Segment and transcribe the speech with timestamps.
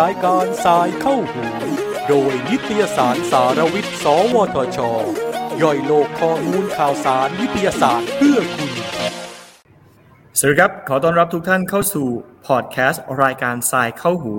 [0.00, 1.44] รายการสายเข้าหู
[2.08, 4.78] โดยนิตยสารสารวิทย์ สวทช
[5.62, 8.70] ย่อยโลกข้อมูลข่าวสารวิทยาศาสตร์เพื่อคุณ
[10.38, 12.08] สวัสดีครับ ขอต้อนรับทุกท่านเข้าสู่
[12.46, 14.34] พอดแคสต์รายการสายเข้าหู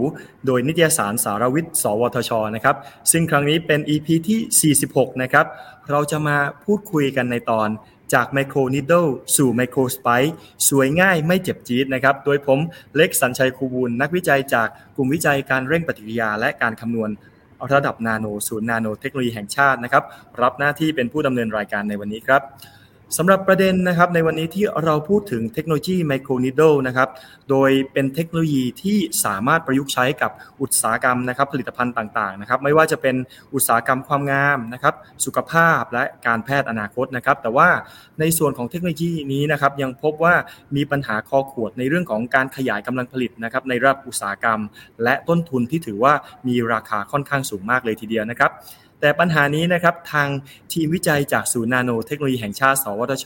[0.45, 2.75] โดยนิตยสารสารวิทย์ สวทช นะครับ
[3.11, 5.45] ซึ่งครั้งนี้เป็น EP ที่ 46 นะครับ
[5.89, 7.69] เราจะมาพูดคุยกันในตอน
[8.13, 9.07] จากไมโครนิดเดิล
[9.37, 10.09] สู่ไมโครสไป
[10.69, 12.59] สวยง่ายไม่เจ็บจี๊ดนะครับ โดยผม
[12.95, 17.09] เล็กสัญชัยคูบูลนักวิจัยจากกลุ่มวิจัยการเร่งปฏิกิริยา และการคำนวณ
[17.73, 20.03] ระดับนาโนศูนย์นาโนเทคโนโลยีแห่งชาตินะครับ
[20.41, 22.41] รับหน้าที่เป็นผู้ดำเนินรายการในวันนี้ครับ
[23.17, 27.09] สำหรับประเด็นนะครับในวันนี้ที่เราพูดถึงเทคโนโลยีไมโครนิดเดิลนะครับ
[27.49, 30.31] โดยเป็นเทคโนโลยีที่สามารถประยุกต์ใช้กับ
[30.61, 33.15] อุตสาหกรรมนะครับผลิตภัณฑ์ต่างๆนะครับไม่ว่าจะเป็น
[33.53, 34.93] อุตสาหกรรมความงามนะครับ
[35.25, 37.69] สุขภาพและการแพทย์อนาคตนะครับแต่ว่า
[38.19, 40.35] ในส่วนของเทคโนโลยีนี้นะครับยังพบว่า
[40.75, 44.59] มีปัญหาคอขวดในเรื่องของการขยายกำลังผลิตนะครับในระดับอุตสาหกรรม
[45.03, 46.13] และต้นทุนที่ถือว่า
[46.47, 48.51] มีราคาค่อนข้างสูงมากเลยทีเดียวนะครับ
[49.03, 50.29] แต่ปัญหานี้นะครับทาง
[50.73, 53.25] ทีมวิจัยจากศูนย์นาโนเทคโนโลยีแห่งชาติ สวทช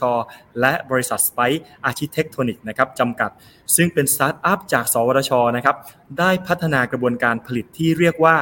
[0.60, 3.30] และบริษัท Spike Architectonics นะครับจำกัด
[3.76, 5.76] ซึ่งเป็นสตาร์ทอัพจาก สวทชนะครับ
[6.18, 8.36] ได้พัฒนากระบวนการผลิตที่เรียกว่า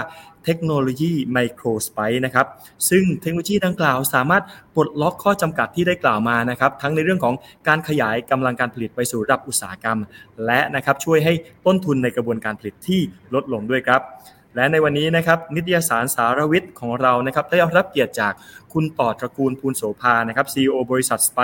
[0.44, 2.46] เทคโนโลยี Microspike นะครับ
[2.90, 4.42] ซึ่งเทคโนโลยีดังกล่าวสามารถ
[4.74, 7.34] ปลดล็อกข้อจำกัดที่ได้กล่าวมานะครับทั้งในเรื่องของ
[7.68, 9.98] การขยายกำลังการผลิตไปสู่ระดับอุตสาหกรรม
[10.46, 11.32] และนะครับช่วยให้
[11.66, 13.00] ต้นทุนในกระบวนการผลิตที่
[13.34, 14.02] ลดลงด้วยครับ
[14.56, 18.32] และในวันนี้นะครับนิตยสารสารวิทย์ของเรานะครับได้รับเกียรติจาก
[18.72, 21.38] คุณต่อตระกูลภูลโสภานะครับ CEO บริษัทสไป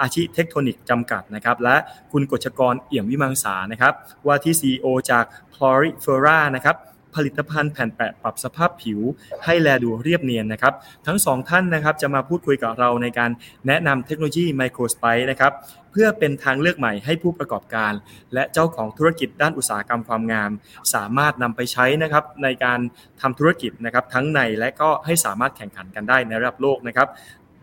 [0.00, 1.76] อาชิเทคโทนิกจำกัดนะครับและ
[2.12, 3.92] คุณกฤชกรเอี่ยมวิมังสานะครับ
[4.26, 6.76] ว่าที่ CEO จาก p l o r i f e r a นะครับ
[7.14, 9.00] ผลิตภัณฑ์แผ่นแปะปรับสภาพผิว
[9.44, 10.74] ให้แลดูเรียบเนียนนะครับ
[11.06, 13.30] ทั้งสองท่านนะครับจะมาพูดคุยกับเราในการ
[13.66, 15.52] แนะนำเทคโนโลยีไมโครสไปนะครับ
[15.92, 17.92] เพื่อเป็นทางเลือกใหม่ให้ผู้ประกอบการ
[18.34, 20.50] และเจ้าของธุรกิจด้านอุตสาหกรรมความงาม
[20.94, 22.80] สามารถนำไปใช้นะครับในการ
[23.20, 27.08] ทำธุรกิจนะครับทั้งในและก็ให้สามารถแข่งขันกันได้ในระดับโลกนะครับ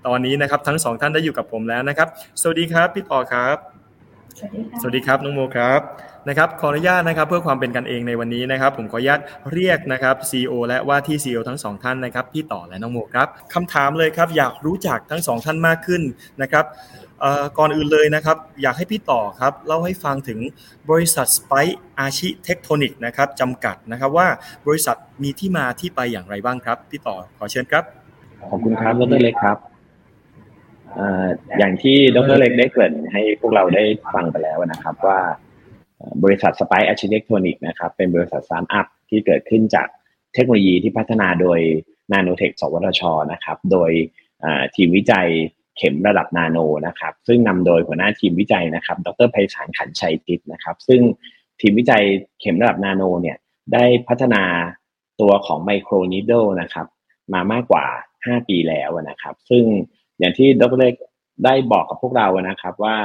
[0.08, 2.08] ตอนนี้นะครับทั้งสองท่านได้อยู่กับผมแล้วนะครับ
[2.42, 3.75] สวัสดีครับพี่ต่อครับ
[4.82, 5.82] สวัสดีครับน้องโมครับ
[6.28, 9.20] นะครับขออนุญาตนะครับเพื่อความเป็นกันเองในวันนี้นะครับ ผมขออนุญาต
[9.54, 16.02] เรียกนะครับ CEO และว่าที่ CEO ทั้งสองท่านนะครับพี่ต่อและน้องโมครับคำถามเลยครับอยากรู้จักทั้งสองท่านมากขึ้น
[16.42, 16.66] นะครับ
[17.58, 20.40] ก่อนอื่นเลยนะครับ อยากให้พี่ต่อครับเล่าให้ฟังถึง
[20.90, 21.52] บริษัทสไป
[22.00, 24.28] อาชิเทคโทนิกนะครับจำกัดนะครับว่า
[24.68, 27.84] บริษัทมีที่มาที่ไปอย่างไรบ้างครับ พี่ต่อขอเชิญครับ
[28.50, 29.75] ขอบคุณครับดรเล็กครับ
[31.58, 33.84] อย่างที่ดรเล็กได้เกริ่นให้พวกเราได้
[34.14, 35.20] ฟังไปแล้วนะครับว่า
[36.24, 39.88] บริษัท Spike Architectonics นะครับเป็นบริษัทสตาร์ทอัพที่เกิดขึ้นจาก
[40.34, 41.60] เทคโนโลยีที่พัฒนาโดย
[42.12, 43.02] นาโนเทคสวทช
[43.32, 43.92] นะครับ โดย
[44.76, 45.28] ทีมวิจัย
[45.78, 46.58] เข็มระดับนาโน
[46.88, 51.02] นะครับ ซึ่งนำโดยหัวหน้าทีมวิจัยนะครับ ดรไพศาลขันชัยทิพย์นะครับ ซึ่ง
[51.62, 52.04] ทีมวิจัย
[52.40, 53.38] เข็มระดับนาโนเนี่ย
[53.74, 54.44] ได้พัฒนา
[55.22, 56.88] ตัวของ microneedle นะครับ
[57.34, 57.86] มามากกว่า
[58.18, 59.64] 5 ปีแล้วนะครับ ซึ่ง
[60.20, 60.94] อย่างที่ดรเล็ก
[61.46, 62.96] ได้บอกกับพวกเรานะครับว่า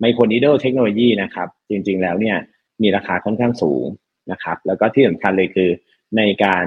[0.00, 2.36] ไมโครนิดเดิลเทคโนโลยีนะครับ จริงๆแล้วเนี่ย
[2.82, 3.84] มีราคาค่อนข้างสูง
[4.30, 5.70] นะครับ แล้วก็ที่สำคัญเลยคือ
[6.16, 6.66] ในการ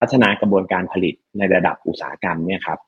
[0.00, 2.78] พัฒนากระบวนการผลิตในระดับอุตสาหกรรมเนี่ยครับ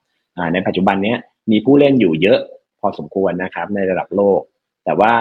[0.52, 1.14] ในปัจจุบันนี้
[1.50, 2.40] มีผู้เล่นอยู่เยอะ
[2.80, 4.40] พอสมควรนะครับ ในระดับโลก
[4.84, 5.14] แต่ว่า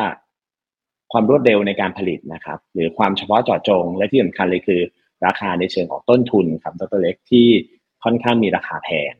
[1.11, 4.81] ความรวดเร็วในการผลิตนะครับ หรือความเฉพาะเจาะจง และที่สำคัญเลยคือ
[5.25, 7.47] ราคาในเชิงของต้นทุนครับดรเล็กที่
[8.03, 9.13] ค่อนข้างมีราคาแพง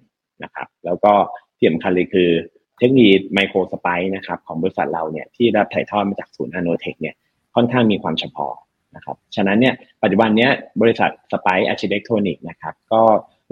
[0.44, 1.14] นะครับ แล้วก็
[1.58, 2.30] ที่สำคัญเลยคือ
[2.78, 7.16] เทคโนโลยี Microspike นะครับของบริษัทเราเนี่ยที่รับถ่ายทอดมาจากศูนย์นาโนเทคเนี่ย
[7.56, 8.54] ค่อนข้างมีความเฉพาะ
[8.96, 9.74] นะครับ ฉะนั้นเนี่ย
[10.04, 10.52] ปัจจุบันเนี้ย
[10.82, 13.02] บริษัท Spike Architectonics นะครับก็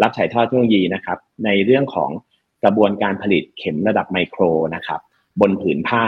[0.01, 2.09] รับถ่ายทอดเทคโนโลยีนะครับในเรื่องของ
[2.63, 4.41] กระบวนการผลิตเข็มระดับไมโคร
[4.75, 4.99] นะครับ
[5.41, 6.03] บนผืนผ้า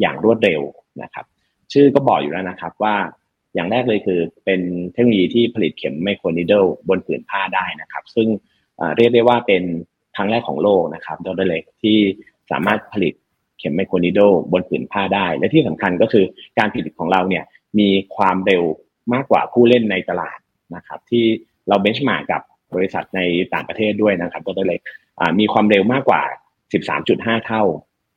[0.00, 0.62] อย่างรวดเร็ว
[1.02, 1.24] นะครับ
[1.72, 2.96] ชื่อก็บอกอยู่แล้วนะครับว่า
[3.54, 4.60] อย่างแรกเลยคือเป็น
[4.92, 8.28] เทคโนโลยีที่ผลิตเข็มไมโครนิดเดิลบนผืนผ้าได้นะครับ ซึ่ง
[8.96, 9.62] เรียกได้ว่าเป็น
[10.16, 11.98] ครั้งแรกของโลกนะครับโดยเล็กที่
[12.50, 13.14] สามารถผลิต
[13.58, 14.20] เข็มไมโครนิโด
[14.52, 16.24] บนผืนผ้าได้ และที่สำคัญก็คือ
[16.58, 17.44] การผลิตของเราเนี่ย
[17.78, 18.62] มีความเร็ว
[19.12, 20.38] มากกว่าผู้เล่นในตลาด
[20.74, 21.24] นะครับ ที่
[21.68, 22.40] เราเบนช์มากับ
[22.74, 23.20] บริษัทใน
[23.54, 24.80] ต่างประเทศด้วยนะครับตัวเล็ก
[25.38, 26.22] มีความเร็วมากกว่า
[26.84, 27.62] 13.5 เท่า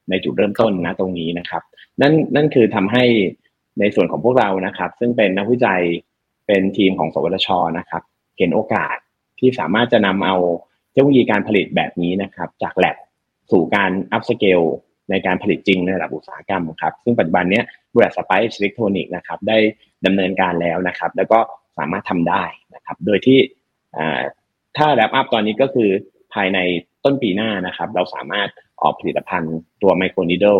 [0.10, 1.64] ในจุดเริ่มต้นนะตรงนี้นะครับ
[2.02, 3.04] นั่นนั่นคือทำให้
[3.80, 5.82] ในส่วนของพวกเรานะครับ ซึ่งเป็นนักวิจัย
[6.48, 7.48] เป็นทีมของสวทช
[7.78, 8.04] นะครับ
[8.38, 8.96] เห็นโอกาส
[9.40, 10.38] ที่สามารถจะนำเอา
[10.92, 12.98] เทคโนโลยีการผลิตแบบนี้นะครับ จากแลบ
[13.52, 14.62] สู่การ upscale
[15.10, 17.62] ในการผลิตจริงในระดับอุตสาหกรรมครับ ซึ่งปัจจุบันนี้
[17.94, 19.58] บริษัท Spike Architectonics นะครับได้
[20.06, 21.40] ดำเนินการแล้วนะครับ แล้วก็
[21.78, 22.44] สามารถทำได้
[22.76, 23.40] นะครับ โดยที่
[24.78, 25.90] ถ้าแรปอัพตอนนี้ก็คือ
[26.34, 26.60] ภายใน
[27.04, 28.50] ต้นปีหน้านะครับ เราสามารถ
[28.82, 30.60] ออกผลิตภัณฑ์ตัวไมโครนิดเดิล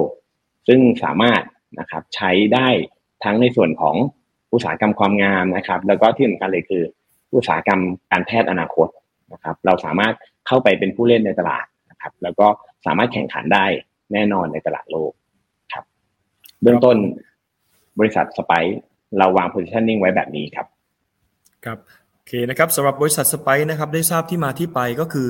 [0.68, 1.42] ซึ่งสามารถ
[1.80, 2.68] นะครับใช้ได้
[3.24, 3.96] ทั้งในส่วนของ
[4.54, 6.84] อุตสาหกรรมความงามนะครับ แล้วก็ที่สำคัญเลยคือ
[7.36, 7.82] อุตสาหกรรม
[8.12, 8.88] การแพทย์อนาคต
[9.34, 10.14] นะครับเราสามารถ
[10.48, 12.48] เข้าไปเป็นผู้เล่นในตลาดนะครับ แล้วก็
[12.86, 13.66] สามารถแข่งขันได้
[14.14, 15.12] แน่นอนในตลาดโลก
[15.74, 15.84] ครับ
[16.62, 16.98] เบื้องต้น
[18.00, 18.54] บริษัทสไป
[19.18, 20.66] เราวาง positioning ไว้แบบนี้ครับ
[21.66, 21.80] ครับ
[22.16, 25.28] โอเคนะครับสำหรับบริษัทสไปนะครับได้ทราบที่มาที่ไปก็คือ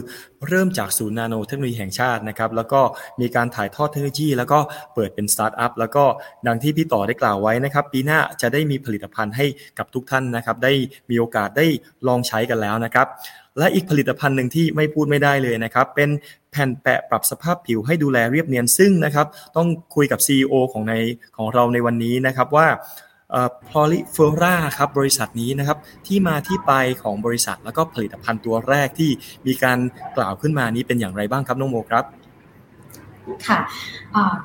[0.48, 2.81] เริ่มจากศูนย์นาโนเทคโนโลยีแห่งชาตินะครับ แล้วก็
[3.22, 4.60] มีการถ่ายทอดเทคโนโลยี แล้วก็
[4.94, 6.04] เปิดเป็นสตาร์ทอัพแล้วก็
[6.48, 9.46] ดังที่พี่ต่อได้กล่าวไว้นะครับ ปีหน้าจะได้มีผลิตภัณฑ์ให้
[9.78, 10.74] กับทุกท่านนะครับ ได้
[11.10, 11.66] มีโอกาสได้
[12.07, 13.07] ลองใช้กันแล้วนะครับ
[13.57, 16.10] และอีกผลิตภัณฑ์หนึ่งที่ไม่พูดไม่ได้เลยนะครับ เป็น
[16.51, 20.94] แผ่นแปะปรับสภาพผิวให้ดูแลเรียบเนียนซึ่งนะครับ ต้องคุยกับ CEO ของใน
[21.38, 22.68] ของเราในวันนี้นะครับว่า
[23.69, 26.74] พอลิเฟอร่าครับบริษัทนี้นะครับที่มาที่ไป
[27.04, 29.12] ของบริษัทแล้วก็ผลิตภัณฑ์ตัวแรกที่
[29.48, 29.80] มีการ
[30.18, 32.06] กล่าวขึ้นมานี้เป็นอย่างไรบ้างครับน้องโมครับ
[33.47, 33.59] ค่ะ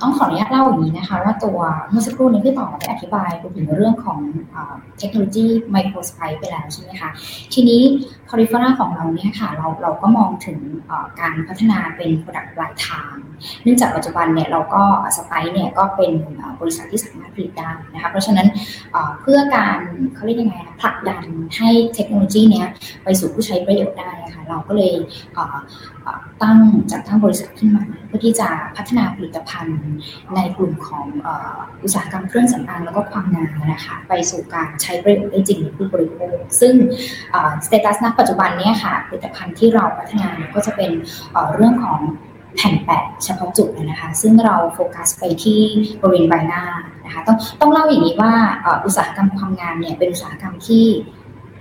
[0.00, 1.58] ต้องขออนุญาตเล่าอย่างนี้นะคะ ว่าตัว
[1.90, 4.18] เมื่อสักครู่นี้พี่ต่อได้อธิบายถึงเรื่องของ
[4.98, 7.10] เทคโนโลยีไมโครสไปไปแล้วใช่ไหมคะ
[7.54, 7.80] ทีนี้
[8.28, 10.58] พอริฟอราของเราเนี่ยค่ะเราเราก็มองถึง
[11.20, 13.14] การพัฒนาเป็น Product ปลายทาง
[13.62, 14.82] เนื่องจากปัจจุบันเนี่ยเราก็
[15.16, 16.12] สไปเนี่ยก็เป็น
[16.60, 18.48] บริษัทที่สามารถผลิตได้นะคะเพราะฉะนั้น
[19.22, 19.78] เพื่อการ
[20.14, 21.24] เขาเรียกยังไงผลักดัน
[21.56, 22.68] ให้เทคโนโลยีเนี้ย
[23.04, 24.92] ไปสู่ผู้ใช้ประโยชน์ได้ค่ะเราก็เลย
[26.42, 26.58] ตั้ง
[26.90, 29.80] จัดตั้งบริษัทขึ้นมาเพื่อที่จะพัฒนาผลิตภัณฑ์
[30.34, 31.06] ในกลุ่มของ
[31.82, 36.74] อุตสาหกรรมเครื่องสำอางแล้วก็ความงามนะคะไปสู่การใช้ประโยชน์ได้จริงในผู้บริโภคซึ่ง
[37.66, 40.90] สเตตัสณปัจจุบันนี้ค่ะผลิตภัณฑ์ที่เราพัฒนาก็จะเป็น
[41.54, 42.00] เรื่องของ
[42.56, 45.60] แผ่นแปะเฉพาะจุดนะคะ ซึ่งเราโฟกัสไปที่
[46.00, 46.64] บริเวณใบหน้า
[47.04, 48.34] นะคะต้องต้องเล่าอย่างนี้ว่า
[48.84, 50.84] อุตสาหกรรมความงามเนี่ยเป็นอุตสาหกรรมที่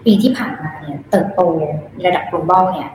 [0.05, 1.41] ปีที่ผ่านมาเนี่ยเติบโต
[2.05, 2.89] ระดับ global เนี่ย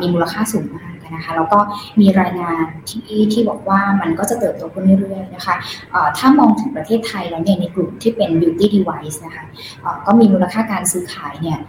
[0.00, 1.58] มีมูลค่าสูงมาก นะคะแล้วก็
[2.00, 5.54] มีรายงานที่ที่บอกว่ามันก็จะเติบโตขึ้นเรื่อยๆนะคะ
[6.18, 9.44] ถ้ามองถึงประเทศไทยแล้วเนี่ยในกลุ่มที่เป็น beauty device นะคะ
[10.06, 11.60] ก็มีมูลค่าการซื้อขายเนี่ย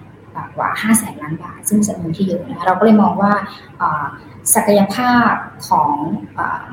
[0.57, 3.33] กว่า5แสนล้านบาท ซึ่งจำนวนที่เยอะนะคะเราก็เลยมองว่า
[4.55, 5.31] ศักยภาพ
[5.67, 5.91] ของ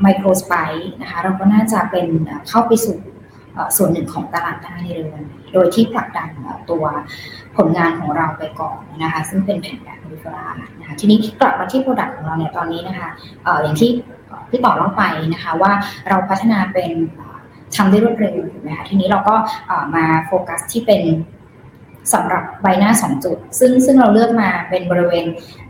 [0.02, 0.54] ไมโครสไป
[1.00, 2.06] นะคะเราก็น่าจะเป็น
[2.48, 2.96] เข้าไปสู่
[3.76, 6.28] ส่วนหนึ่งของตลาดได้ในเร็ววันโดยที่ผลักดัน
[6.70, 6.84] ตัว
[7.56, 10.44] ผลงานของเราไปก่อนนะคะ ซึ่งเป็นแผ่นแบบบริฟรา
[10.78, 13.08] นะคะทีนี้กลับมาที่โปรดักต์ของเราเนี่ยตอนนี้นะคะ
[13.62, 13.90] อย่างที่
[14.50, 15.02] พี่ต่อเล่าไป
[15.32, 15.72] นะคะว่า
[16.08, 16.90] เราพัฒนาเป็น
[17.76, 19.34] ทำได้รวดเร็วถูกไหมคะทีนี้เราก็
[19.94, 21.02] มาโฟกัสที่เป็น
[22.12, 25.26] สำหรับใบหน้าสองจุด ซึ่งซึ่งเราเลือกมาเป็นบริเวณ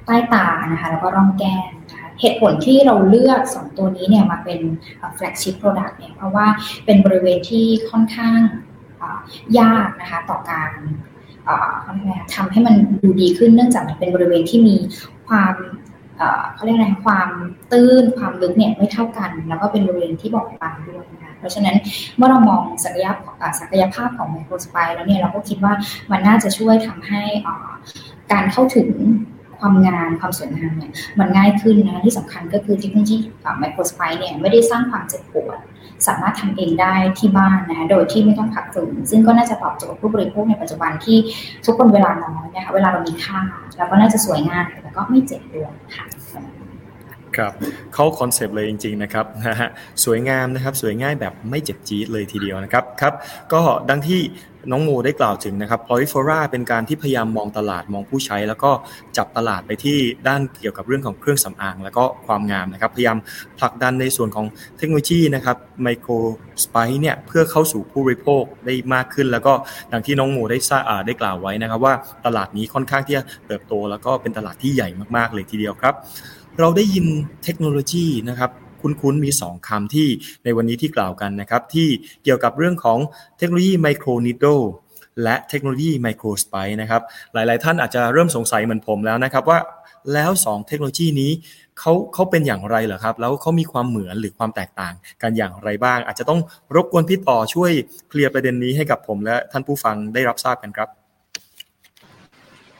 [0.07, 1.71] ใต้ตานะคะ แล้วก็ร่องแก้ม
[2.21, 4.61] เหตุผลที่เราเลือกสองตัวนี้เนี่ยมาเป็น
[5.17, 6.47] flagship product เนี่ยเพราะว่า
[6.87, 8.39] เป็นบริเวณที่ค่อนข้าง
[9.61, 10.71] ยากนะคะต่อการ
[12.35, 14.77] ทำให้มันดูดีขึ้นเนื่องจากมันเป็นบริเวณที่มี
[15.29, 15.55] ความ
[16.55, 17.29] เขาเรียกอะไรความ
[17.73, 21.77] ตื้นความลึกเนี่ยไม่เท่ากัน แล้วก็เป็นบริเวณที่บอกบางด้วยนะคะเพราะฉะนั้น
[22.17, 25.73] เมื่อเรามองศักยภาพศักยภาพของไมโครสไปแล้วเนี่ยเราก็คิดว่า
[26.11, 27.23] มันน่าจะช่วยทำให้
[28.33, 28.89] การเข้าถึง
[29.63, 33.17] ความงามความสวยงามเนี่ยมันง่ายขึ้นนะที่สำคัญก็คือเทคโนโลยี
[33.59, 35.59] ไมโครสไปเนี่ยไม่ได้สร้างความเจ็บปวด
[36.07, 41.19] สามารถทำเองได้ที่บ้านนะโดยที่ไม่ต้องพักฝืนซึ่งก็น่าจะตอบโจทย์ผู้บริโภคในปัจจุบันที่
[41.65, 43.41] ทุกคนเวลาน้อยนะคะเวลาเรามีค่า
[43.77, 46.05] เราก็น่าจะสวยงามแล้วก็ไม่เจ็บด้วดค่ะ
[47.37, 47.53] ครับ
[47.95, 49.69] เข้าคอนเซปต์เลยจริงๆนะครับนะฮะ
[50.05, 53.15] สวยงามนะครับสวยง่ายแบบไม่เจ็บจี๊ดเลยทีเดียวนะครับครับ
[53.53, 53.61] ก็
[53.91, 54.21] ดังที่
[54.71, 58.71] น้องโมได้กล่าวถึงนะครับ p ลิฟอร่าเป็นการที่พยายามมองตลาดมองผู้ใช้ แล้วก็
[59.17, 59.99] จับตลาดไปที่
[60.29, 63.19] ด้านเกี่ยวกับเรื่องของเครื่องสำอาง แล้วก็ความงามนะครับ พยายาม
[63.59, 64.47] ผลักดันในส่วนของ
[64.79, 66.13] เทคโนโลยีนะครับไมโคร
[66.65, 69.53] สไปเนี่ยเพื่อเข้าสู่ผู้บริโภคได้มากขึ้น แล้วก็
[69.93, 71.95] ดังที่น้องโมได้ทราบได้กล่าวไว้นะครับ ว่า
[72.27, 75.95] ตลาดนี้ค่อนข้างที่จะเติบโต แล้วก็เป็นตลาดที่ใหญ่มากๆเลยทีเดียวครับ
[76.61, 77.07] เราได้ยิน
[77.45, 80.09] เทคโนโลยีนะครับคุ้นๆมี 2คำที่
[80.45, 81.89] ในวันนี้ที่กล่าวกันนะครับ ที่
[82.25, 82.99] เกี่ยวกับเรื่องของ
[83.39, 84.45] เทคโนโลยีไมโครนิโด
[85.23, 87.03] และเทคโนโลยีไมโครสไปนะครับ
[87.35, 89.59] หลายๆ ท่านอาจจะเริ่มสงสัยเหมือนผมแล้วนะครับว่า
[90.15, 91.31] แล้ว 2 เทคโนโลยีนี้
[91.79, 96.41] เขาเขาเป็นอย่างไรเหรอครับ แล้วเขามีความเหมือนหรือความแตกต่างกันอย่างไรบ้าง อาจจะต้อง
[96.75, 97.71] รบกวนพี่ต่อช่วย
[98.09, 100.89] เคลียร์ประเด็นนี้ให้กับผมและท่านผู้ฟังได้รับทราบกันครับ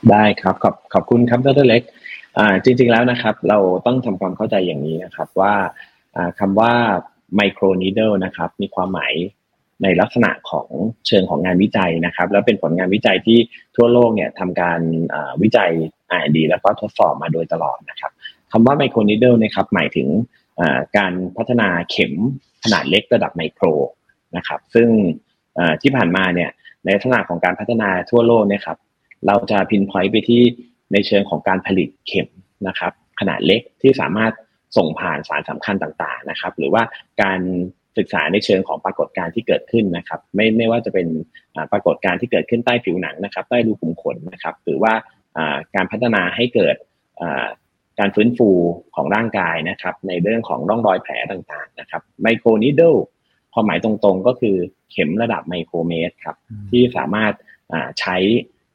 [0.09, 1.83] ได้ครับขอบขอบคุณครับดรเล็ก
[2.63, 5.53] จริงๆแล้วนะครับเราต้องทำความเข้าใจอย่างนี้นะครับว่า
[6.39, 6.73] คำว่า
[7.35, 9.13] ไมโครนีเดิลนะครับมีความหมาย
[9.83, 10.67] ในลักษณะของ
[11.07, 13.37] เชิงของงานวิจัยนะครับ แล้วเป็นผลงานวิจัยที่
[13.75, 14.79] ทั่วโลกเนี่ยทำการ
[15.41, 15.71] วิจัย
[16.35, 18.11] ดีแล้วก็ทดสอบมาโดยตลอดนะครับ
[18.51, 20.07] คำว่าไมโครนีเดิลนะครับหมายถึง
[20.97, 22.13] การพัฒนาเข็ม
[22.63, 23.65] ขนาดเล็กระดับไมโคร
[24.37, 24.87] นะครับ ซึ่ง
[25.81, 26.49] ที่ผ่านมาเนี่ย
[26.83, 28.77] ในลักษณะของการพัฒนาทั่วโลกนี่ยครับ
[29.27, 30.41] เราจะพินพอยต์ไปที่
[30.93, 32.27] ในเชิงของการผลิตเข็ม
[32.67, 34.33] นะครับ ขนาดเล็กที่สามารถ
[34.77, 36.83] ส่งผ่านสารสำคัญต่างๆนะครับ หรือว่า
[37.21, 37.39] การ
[37.97, 41.07] ศึกษาในเชิงของปรากฏการณ์ที่เกิดขึ้นนะครับ ไม่ไม่ว่าจะเป็น
[41.71, 44.93] ปรากฏการณ์ที่เกิดขึ้นใต้ผิวหนังนะครับ ใต้รูขุมขนนะครับ หรือว่า
[45.75, 46.75] การพัฒนาให้เกิด
[47.99, 48.49] การฟื้นฟู
[48.95, 52.95] ของร่างกายนะครับ ในเรื่องของร่องรอยแผลต่างๆนะครับไมโครนิดเดิล
[53.53, 54.55] พอหมายตรงๆก็คือ
[54.91, 56.37] เข็มระดับไมโครเมตรครับ
[56.71, 57.33] ที่สามารถ
[57.99, 58.17] ใช้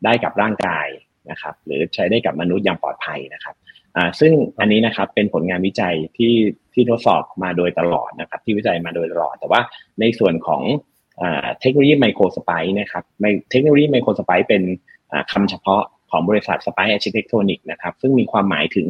[0.05, 0.87] ได้กับร่างกาย
[1.31, 3.57] นะครับ หรือใช้ได้กับมนุษย์อย่างปลอดภัยนะครับ
[4.21, 6.35] ซึ่งอันนี้นะครับเป็นผลงานวิจัยที่
[6.75, 9.61] ที่ทดสอบมาโดยตลอดนะครับ ที่วิจัยมาโดยตลอด แต่ว่า
[10.01, 10.63] ในส่วนของ
[11.61, 13.05] เทคโนโลยีไมโครสไปนะครับ
[13.51, 14.63] เทคโนโลยีไมโครสไปเป็น
[15.33, 18.87] คำเฉพาะของบริษัทสไปแอชิเทคโทนิกนะครับ ซึ่งมีความหมายถึง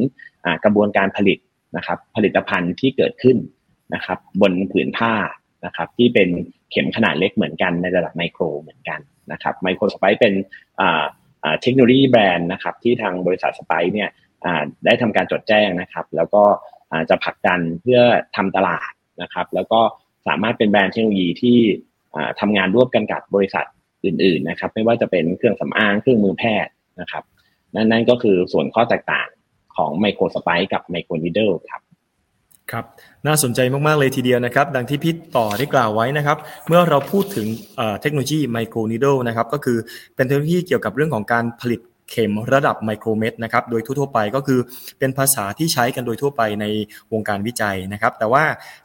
[0.63, 1.37] กระบวนการผลิต
[1.77, 3.37] นะครับ ผลิตภัณฑ์ที่เกิดขึ้น
[3.93, 5.13] นะครับ บนผืนผ้า
[5.65, 6.29] นะครับ ที่เป็น
[6.71, 8.99] เข็มขนาดเล็กเหมือนกันในระดับไมโครเหมือนกัน
[9.31, 10.33] นะครับไมโครสไปเป็น
[11.61, 14.09] เทคโนโลยีแบรนด์นะครับที่ทางบริษัทสไปเนี่ย
[14.85, 16.43] ได้ทำการจดแจ้งนะครับ แล้วก็
[17.09, 18.01] จะผลักดันเพื่อ
[18.35, 18.91] ทำตลาด
[19.21, 19.81] นะครับ แล้วก็
[20.27, 21.57] สามารถเป็นแบรนด์เทคโนโลยีที่
[22.39, 23.65] ทำงานร่วมกันกับบริษัท
[24.05, 27.23] อื่น ๆนะครับ ไม่ว่าจะเป็นเครื่องสำอางเครื่องมือแพทย์นะครับ
[27.75, 29.27] นั่นนั่นก็คือส่วนข้อแตกต่าง
[29.75, 31.81] ของไมโครสไปกับไมโครนิดเดิลครับ
[32.71, 32.85] ครับ
[33.27, 37.47] น่าสนใจมาก ๆ เลยทีเดียวนะครับ ดังที่พี่ต่อได้กล่าวไว้นะครับ เมื่อเราพูดถึง
[38.01, 39.77] เทคโนโลยีไมโครนิดเดิลนะครับ ก็คือ
[40.15, 44.59] เป็นเทคโนโลยีเกี่ยวกับเรื่องของการผลิต เข็มระดับไมโครเมตรนะครับโดยทั่วๆไปก็คือ
[44.99, 46.65] เป็นภาษาที่ใช้กันโดยทั่วไปใน
[47.13, 48.43] วงการวิจัยนะครับ แต่ว่า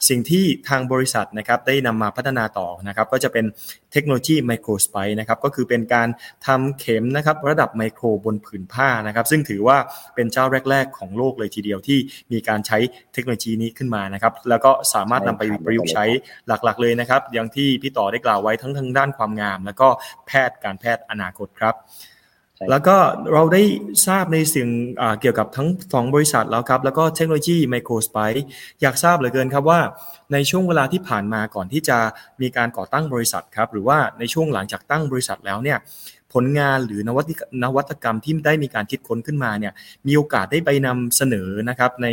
[0.08, 3.44] สิ่งที่ทางบริษัทนะครับได้นำมาพัฒนาต่อนะครับก็จะเป็น
[3.92, 6.08] เทคโนโลยีไมโครสไปนะครับก็คือเป็นการ
[6.46, 9.78] ทำเข็มนะครับระดับไมโครบนผืนผ้านะครับซึ่งถือว่า
[10.14, 11.98] เป็นเจ้าแรก ๆ ของโลกเลยทีเดียวที่
[12.32, 12.78] มีการใช้
[13.12, 16.04] เทคโนโลยีนี้ขึ้นมานะครับแล้วก็สามารถนำไปประยุกต์ใช้
[16.48, 19.88] หลักๆ เลยนะครับ อย่างที่พี่ต่อได้กล่าวไว้ทั้งทางด้านความงาม แล้วก็
[20.26, 21.74] แพทย์การแพทย์อนาคตครับ
[22.70, 22.96] แล้วก็
[23.32, 23.62] เราได้
[24.06, 24.68] ทราบในสิ่ง
[25.20, 28.20] เกี่ยวกับทั้งสองบริษัทแล้วครับ แล้วก็เทคโนโลยีไมโครสไป
[28.80, 29.80] อยากทราบเหลือเกินครับว่า
[30.32, 31.98] ในช่วงเวลาที่ผ่านมาก่อนที่จะ
[32.40, 35.78] มีการก่อตั้งบริษัทครับ หรือว่าในช่วงหลังจากตั้งบริษัทแล้วเนี่ย
[36.34, 37.30] ผลงานหรือนวัต
[37.62, 39.72] นวัตกรรมที่ได้มีการคิดค้นขึ้นมาเนี่ย
[40.06, 42.08] มีโอกาสได้ไปนำเสนอนะครับใน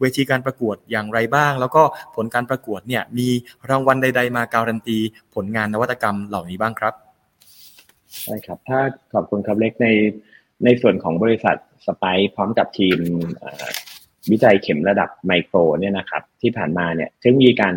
[0.00, 1.82] เวทีการประกวดอย่างไรบ้าง แล้วก็
[2.16, 3.28] ผลการประกวดเนี่ยมี
[3.70, 4.98] รางวัลใด ๆ มาการันตี
[5.34, 6.94] ผลงานนวัตกรรมเหล่านี้บ้างครับ
[8.20, 8.80] ใช่ครับ ถ้า
[9.14, 9.88] ขอบคุณครับเล็กใน
[10.64, 12.04] ในส่วนของบริษัทสไป
[12.34, 12.98] พร้อมกับทีม
[14.30, 17.74] วิจัยเข็มระดับไมโครเนี่ยนะครับที่ผ่านมาเนี่ยเทคโนโลยีการ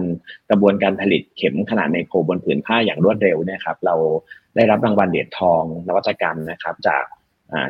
[0.49, 3.95] กระบวนการผลิตเข็มขนาดไมโครบนผืนผ้าอย่างรวดเร็วเนี่ยครับเรา
[4.55, 7.03] ได้รับรางวัลเหรียญทองนวัตกรรมนะครับ จาก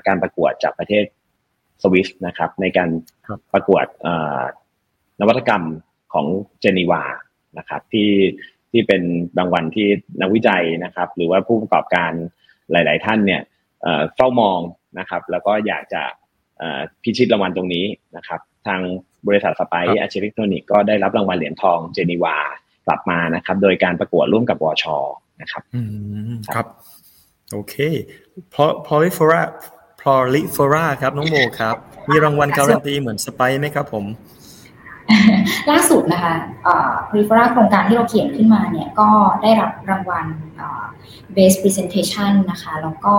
[0.07, 1.05] การประกวดจากประเทศ
[1.81, 2.89] สวิสนะครับ ในการ
[3.53, 3.85] ประกวด
[5.19, 5.63] นวัตกรรม
[6.13, 6.25] ของ
[6.59, 7.03] เจนีวา
[7.57, 8.11] นะครับที่
[8.71, 9.01] ที่เป็น
[9.37, 9.87] รางวัลที่
[10.21, 12.11] นักวิจัยนะครับ หรือว่าผู้ประกอบการ
[12.71, 13.41] หลาย ๆ ท่านเนี่ย
[14.15, 14.59] เฝ้ามอง
[14.99, 16.01] นะครับ แล้วก็อยากจะ
[17.03, 17.85] พิชิตรางวัลตรงนี้
[18.17, 18.81] นะครับ ทาง
[19.27, 22.37] บริษัทสไปซ์อาชีพอิเล็กทรอนิกส์ก็ได้รับรางวัลเหรียญทองเจนีวา
[22.87, 24.85] กลับมานะครับ โดยการประกวดร่วมกับวช
[25.41, 25.63] นะครับ
[26.55, 26.65] ครับ
[27.51, 27.75] โอเค
[28.53, 29.41] พอพอลิฟอรา
[30.01, 31.75] พอลิฟอราครับ น้องโมครับ
[32.09, 34.05] มีรางวัลการันตีเหมือนสไปซ์ไหมครับผม
[35.69, 36.35] ล่าสุดนะคะ
[37.15, 39.09] ริฟราโครงการที่เราเขียนขึ้นมาเนี่ยก็
[39.41, 40.25] ได้รับรางวัล
[41.35, 43.17] best presentation นะคะ แล้วก็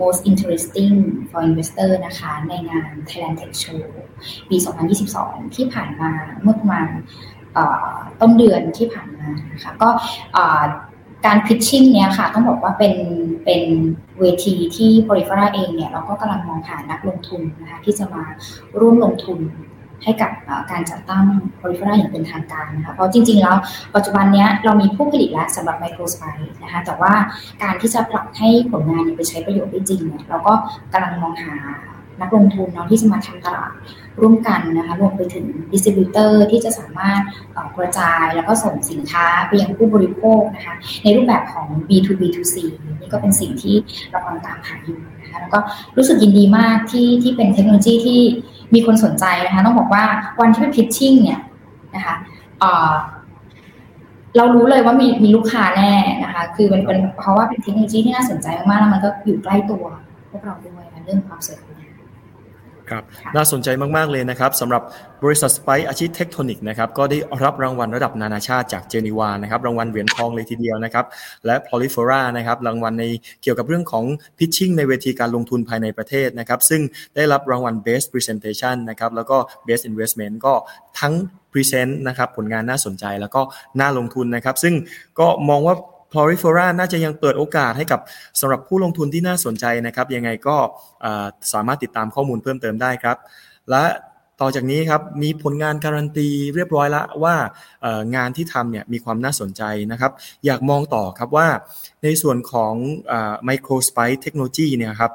[0.00, 0.94] most interesting
[1.30, 3.82] for investor นะคะ ในงาน Thailand Tech Show
[4.48, 4.56] ปี
[5.06, 6.10] 2022 ที่ผ่านมา
[6.42, 6.86] เมื่อประมาณ
[8.20, 9.88] ต้นเดือนที่ผ่านมานะคะก็
[11.26, 12.94] การพิชชิ่งเนี้ยค่ะต้องบอกว่าเป็น
[13.44, 13.62] เป็น
[14.20, 18.24] เวทีที่บริฟาราเองเนี่ยเราก็กำลังมองหานักลงทุนนะคะที่จะมา
[18.80, 19.38] ร่วมลงทุน
[20.04, 20.30] ให้กับ
[20.70, 21.24] การจัดตั้ง
[21.56, 23.56] พอลิฟอราอย่างเป็นทางการนะคะเพราะจริง ๆ แล้ว
[23.94, 26.24] ปัจจุบันนี้เรามีผู้ผลิตแล้วสำหรับ Microspike
[26.62, 27.12] นะคะแต่ว่า
[27.62, 30.52] การที่จะผลักให้ผลงานไปใช้ประโยชน์ได้จริงเนี่ยเราก็
[30.92, 31.54] กำลังมองหา
[32.20, 33.72] นักลงทุนเนาะที่จะมาทำตลาด
[34.20, 37.20] ร่วมกันนะคะรวมไปถึง distributor ที่จะสามารถ
[37.76, 42.56] กระจายแล้วก็ส่งสินค้าไปยังผู้บริโภคนะคะในรูปแบบของ B2B2C
[43.00, 43.76] นี่ก็เป็นสิ่งที่
[44.10, 45.58] เรากำลังตามหาอยู่นะคะแล้วก็
[45.96, 48.20] รู้สึกยินดีมากที่ที่เป็นเทคโนโลยีที่
[48.74, 50.04] มีคนสนใจนะคะต้องบอกว่า
[50.40, 51.40] วันที่ไปพิชชิ่งเนี่ย
[51.94, 52.14] นะคะ
[54.36, 55.92] เรารู้เลยว่ามีมีลูกค้าแน่
[56.24, 59.84] นะคะ คือมันเป็นเพราะว่าเป็นเทคโนโลยีที่น่าสนใจมากๆแล้วมันก็อยู่ใกล้ตัว
[60.30, 61.69] พวกเราด้วยนะเรื่องความสวย
[62.90, 63.02] ครับ
[63.36, 64.82] น่าสนใจมาก ๆ เลยนะครับสำหรับ
[65.24, 71.06] บริษัทสไปอาชีพเทคโทนิกนะครับก็ได้รับรางวัลระดับนานาชาติจากเจนีวานะครับรางวัลเหรียญทองเลยทีเดียวนะครับ
[71.46, 73.04] และพอลิฟอรานะครับรางวัลใน
[73.42, 74.04] เกี่ยวกับเรื่องของ
[74.38, 76.82] pitching ในเวทีการลงทุนภายในประเทศนะครับซึ่ง
[77.16, 80.52] ได้รับรางวัล Best Presentation นะครับแล้วก็ Best Investment ก็
[81.00, 81.14] ทั้ง
[81.52, 83.42] present นะครับผลงานน่าสนใจแล้วก็
[83.80, 84.74] น่าลงทุนนะครับซึ่ง
[85.18, 85.76] ก็มองว่า
[86.12, 88.00] p l o r i f o r a น่าจะยังเปิดโอกาสให้กับ
[88.40, 90.56] สำหรับผู้ลงทุนที่น่าสนใจนะครับ ยังไงก็
[91.52, 93.16] สามารถติดตามข้อมูลเพิ่มเติมได้ครับ
[93.70, 93.84] และ
[94.40, 97.34] ต่อจากนี้ครับมีผลงานการันตีเรียบร้อยแล้วว่า
[98.16, 99.62] งานที่ทำเนี่ยมีความน่าสนใจ
[99.92, 100.12] นะครับ
[100.46, 101.48] อยากมองต่อครับว่า
[102.02, 102.74] ในส่วนของ
[103.48, 105.12] Microspice Technology เนี่ยครับ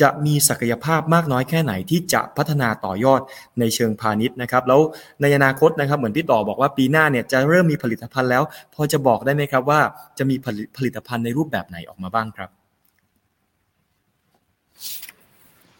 [0.00, 3.20] จะมีศักยภาพมากน้อยแค่ไหนที่จะพัฒนาต่อยอด
[3.60, 4.80] ในเชิงพาณิชย์นะครับ แล้ว
[5.22, 8.42] ในอนาคตนะครับเหมือนพี่ต่อบอกว่าปีหน้าเนี่ยจะเริ่มมีผลิตภัณฑ์แล้ว
[8.74, 9.80] พอจะบอกได้ไหมครับว่า
[10.18, 10.36] จะมี
[10.76, 12.50] ผลิตภัณฑ์ในรูปแบบไหนออกมาบ้างครับ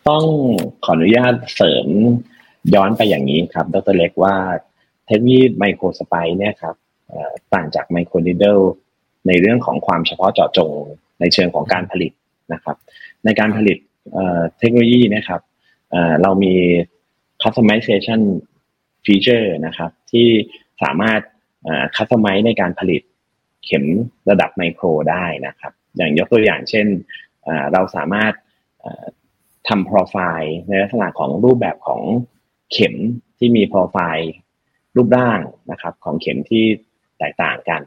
[0.08, 0.24] ต้อง
[0.84, 1.86] ขออนุญาตเสริม
[2.74, 4.34] ย้อนไปอย่างนี้ครับ ดรเล็กว่า
[5.06, 6.74] เทคโนโลยีไมโครสไปเนี่ยครับ
[7.54, 8.58] ต่างจากไมโครนิดเดิล
[9.26, 10.70] ในเรื่องของความเฉพาะเจาะจง
[11.20, 12.12] ในเชิงของการผลิต
[12.52, 12.76] นะครับ
[13.24, 13.78] ในการผลิต
[14.58, 15.40] เทคโนโลยีนะครับ
[16.22, 16.54] เรามี
[17.42, 18.20] customization
[19.04, 20.28] feature นะครับ ที่
[20.82, 21.20] สามารถ
[21.96, 23.02] customize ในการผลิต
[23.64, 23.84] เข็ม
[24.30, 26.86] ระดับไมโครได้นะครับ อย่างยกตัวอย่างเช่น
[27.72, 28.32] เราสามารถ
[29.68, 32.02] ทำโปรไฟล์ในลักษณะของรูปแบบของ
[32.72, 32.94] เข็ม
[33.38, 34.30] ที่มีโปรไฟล์
[34.96, 36.64] รูปร่างนะครับ ของเข็มที่
[37.18, 37.82] แตกต่างกัน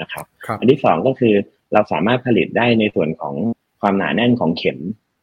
[0.00, 1.34] นะครับรบอันที่สองก็คือ
[1.72, 3.34] เราสามารถผลิตได้ในส่วนของ
[3.80, 4.78] ความหนาแน่นของเข็ม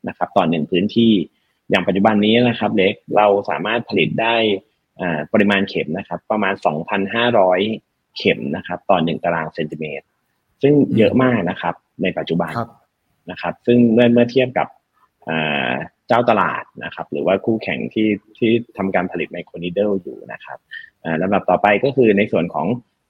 [0.07, 1.11] นะครับต่อหนึ่งพื้นที่
[1.69, 4.35] อย่างปัจจุบันนี้นะครับเล็กเราสามารถผลิตได้
[5.33, 6.53] ปริมาณเข็มนะครับ ประมาณ
[7.35, 10.05] 2,500 เข็มนะครับ ต่อหนึ่งตารางเซนติเมตร
[10.61, 12.51] ซึ่งเยอะมากนะครับ ในปัจจุบัน
[13.31, 14.67] นะครับ ซึ่งเมื่อเมื่อเทียบกับ
[16.07, 20.57] เจ้าตลาดนะครับ หรือว่าคู่แข่งที่ที่ทำการผลิตไมโครนิเดิลอยู่นะครับ
[21.21, 22.67] ลำดับต่อไปก็คือในส่วนของ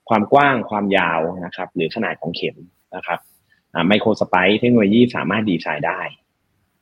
[0.08, 2.56] ความกว้างความยาวนะครับ หรือขนาดของเข็ม
[2.96, 3.18] นะครับ
[3.88, 6.00] ไมโครสไปเทคโนโลยีสามารถดีไซน์ได้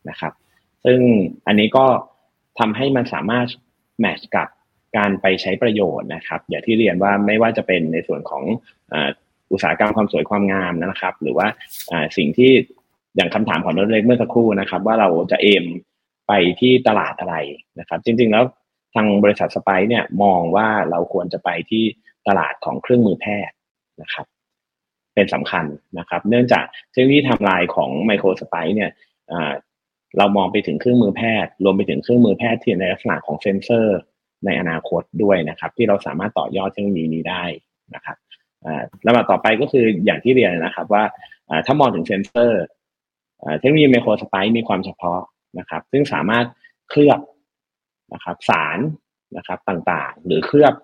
[0.09, 0.33] นะครับ
[0.85, 1.00] ซึ่ง
[1.47, 1.87] อันนี้ก็
[2.59, 3.47] ทำให้มันสามารถ
[4.00, 4.49] แมทช์กับ
[4.97, 8.42] การไปใช้ประโยชน์นะครับ อย่างที่เรียนว่าไม่ว่าจะเป็นในส่วนของ
[9.52, 11.47] อุตสาหกรรมความสวยความงามนะครับ หรือว่า
[12.16, 12.52] สิ่งที่
[13.16, 15.64] อย่างคำถามของนรเล็กเมื่อสักครู่นะครับ ว่าเราจะเอม
[16.28, 17.37] ไปที่ตลาดอะไร
[17.80, 18.45] นะครับ จริง ๆ แล้ว
[18.95, 21.85] ทางบริษัทสไปเนี่ยมองว่าเราควรจะไปที่
[22.28, 23.57] ตลาดของเครื่องมือแพทย์
[24.02, 24.26] นะครับ
[25.14, 25.64] เป็นสำคัญ
[25.99, 28.91] นะครับ เนื่องจากเทคโนโลยีทำลายของไมโครสไปเนี่ย
[30.18, 33.99] เรามองไปถึงเครื่องมือแพทย์ รวมไปถึงเครื่องมือแพทย์ที่ในลักษณะของเซนเซอร์
[34.44, 37.44] ในอนาคตด้วยนะครับ ที่เราสามารถต่อยอดเทคโนโลยีนี้ได้
[37.94, 38.16] นะครับ
[39.02, 41.04] แล้วต่อไปก็คืออย่างที่เรียนนะครับว่า
[41.66, 42.62] ถ้ามองถึงเซนเซอร์
[43.58, 45.20] เทคโนโลยี Microspike มีความเฉพาะ
[45.58, 46.46] นะครับ ซึ่งสามารถ
[46.90, 47.20] เคลือบ
[48.14, 48.78] นะครับสาร
[49.36, 50.75] นะครับต่างๆ หรือเคลือบ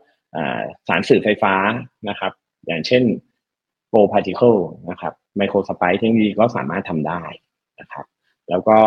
[0.89, 1.55] สารสื่อไฟฟ้า
[2.09, 2.33] นะครับ
[2.67, 3.03] อย่างเช่น
[3.89, 4.55] gold particle
[4.91, 7.23] นะครับ Microspike technology ก็สามารถทำได้
[7.81, 8.07] นะครับ
[8.51, 8.79] แล้วก็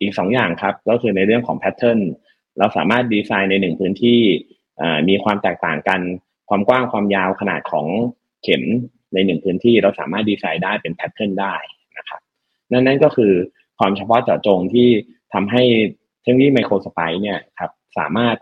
[0.00, 2.00] อีกสองอย่างครับ ก็คือในเรื่องของ pattern
[2.58, 4.20] เราสามารถดีไซน์ในหนึ่งพื้นที่
[5.08, 6.00] มีความแตกต่างกัน
[6.48, 7.86] ความกว้างความยาวขนาดของ
[8.42, 8.62] เข็ม
[9.14, 11.54] ในหนึ่งพื้นที่เราสามารถดีไซน์ได้เป็น pattern ได้
[11.98, 12.20] นะครับ
[12.70, 13.32] นั่นนั่นก็คือ
[13.78, 14.88] ความเฉพาะเจาะจงที่
[15.34, 15.62] ทำให้
[16.22, 18.36] เทคโนโลยี Microspike เนี่ยครับสามารถ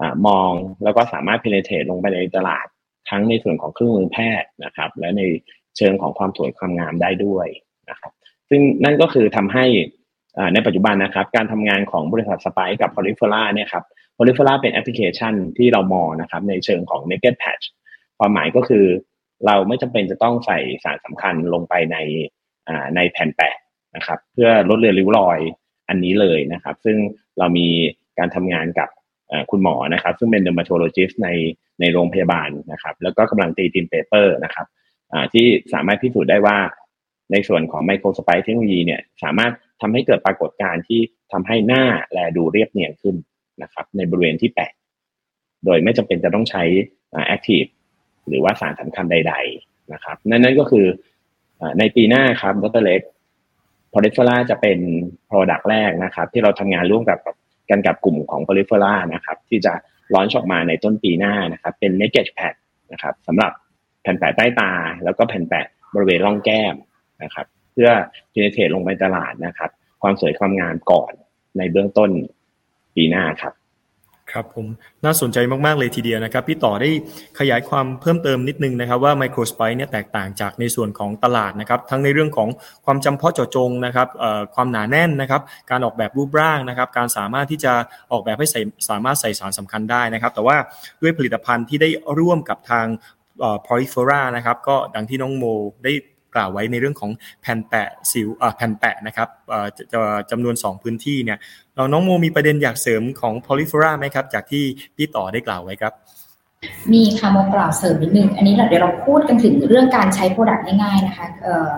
[0.00, 0.50] อมอง
[0.84, 2.66] แล้วก็สามารถ penetrate ลงไปในตลาด
[3.10, 5.22] ทั้งในส่วนของเครื่องมือแพทย์นะครับ และใน
[5.76, 7.46] เชิงของความสวยความงามได้ด้วย
[7.90, 8.12] นะครับ
[8.48, 9.64] ซึ่งนั่นก็คือทำให้
[10.54, 13.84] ในปัจจุบันนะครับ การทำงานของบริษัทสไปกับ p o l y f e r a เนี่ยครับ
[14.16, 17.64] p o l y f e r a เป็นแอปพลิเคชันที่เรามองนะครับในเชิงของ naked patch
[18.18, 18.84] ความหมายก็คือ
[19.46, 21.96] เราไม่จำเป็นจะต้องใส่สารสำคัญลงไปใน
[22.96, 23.54] ในแผ่นแปะ
[23.96, 25.38] นะครับ เพื่อลดเลือริ้วรอย
[25.88, 26.96] อันนี้เลยนะครับ ซึ่ง
[27.38, 27.68] เรามี
[28.18, 28.88] การทำงานกับ
[29.50, 31.28] คุณหมอนะครับ ซึ่งเป็น dermatologist ใน
[31.80, 34.66] ในโรงพยาบาลนะครับ แล้วก็กำลังตีพิมพ์ paper นะครับ
[35.32, 36.58] ที่สามารถพิสูจน์ได้ว่า
[37.32, 41.00] ในส่วนของ Microspike technology เนี่ยสามารถ ทำให้เกิดปรากฏการณ์ที่
[41.32, 43.16] ทำให้หน้าแลดูเรียบเนียนขึ้น
[43.62, 44.70] นะครับ ในบริเวณที่แปะ
[45.64, 46.62] โดยไม่จำเป็นจะต้องใช้
[47.26, 47.64] active
[48.28, 50.86] หรือว่าสารสำคัญใด ๆนะครับ นั่นนั่นก็คือ
[51.78, 53.02] ในปีหน้าครับดรเล็ก
[53.92, 54.78] พอลิฟอร่าจะเป็น
[55.30, 57.18] Product แรกนะครับ ที่เราทำงานร่วมกับ
[57.70, 59.72] กันกับกลุ่มของพอลิฟอร่านะครับ ที่จะ
[60.14, 62.54] launch ออกมาในต้นปีหน้านะครับ เป็น Naked Pad
[62.92, 63.52] นะครับสำหรับ
[64.02, 64.72] แผ่นแปะใต้ตา
[65.04, 66.74] แล้วก็แผ่นแปะบริเวณร่องแก้ม
[67.22, 67.46] นะครับ
[67.80, 67.94] เพื่อ
[68.32, 69.70] penetrate ลงไปตลาดนะครับ
[70.02, 71.12] ความสวยความงามก่อน
[71.58, 72.10] ในเบื้องต้น
[72.94, 73.54] ปีหน้าครับ
[74.32, 74.66] ครับผม
[75.04, 76.90] น่าสนใจมาก ๆ เลยทีเดียวนะครับ พี่ต่อได้
[77.38, 82.48] ขยายความเพิ่มเติมนิดนึงนะครับ ว่า Microspike เนี่ยแตกต่างจากในส่วนของตลาดนะครับ ทั้งในเรื่องของ
[82.84, 84.08] ความจำเพาะเจาะจงนะครับ
[84.54, 87.72] ความหนาแน่นนะครับ การออกแบบรูปร่างนะครับ การสามารถที่จะ
[88.12, 90.56] ออกแบบให้ใส่สามารถใส่สารสำคัญได้นะครับ แต่ว่า
[91.02, 91.88] ด้วยผลิตภัณฑ์ที่ได้
[92.18, 92.86] ร่วมกับทาง
[93.66, 95.44] p o l y f e r a นะครับก็ดังที่น้องโม
[95.84, 95.92] ได้
[96.34, 99.28] กล่าวไว้ในเรื่องของแผ่นแปะสิวแผ่นแปะนะครับ
[100.30, 101.38] จำนวน 2 พื้นที่เนี่ย
[101.76, 104.64] เราน้องโมมีประเด็นอยากเสริมของ p o l y f e r a ไหมครับ จากที่
[104.96, 105.94] พี่ต่อได้กล่าวไว้ครับ
[106.92, 111.70] มีค่ะโมกล่าวเสริมนิดนึง อันนี้เดี๋ยวเราพูดกันถึงเรื่องการใช้โปรดักต์ง่ายๆนะคะเอ่อ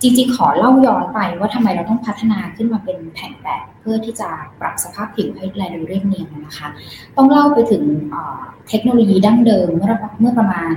[0.00, 4.28] จริงๆ ขอเล่าย้อนไปว่าทำไมเราต้องพัฒนาขึ้นมาเป็นแผ่นแปะเพื่อที่จะ
[4.60, 6.68] ปรับสภาพผิวให้แลดูเรียบเนียนนะคะ
[7.16, 7.82] ต้องเล่าไปถึง
[8.68, 9.88] เทคโนโลยีดั้งเดิมเมื่อ
[10.20, 10.72] เมื่อประมาณ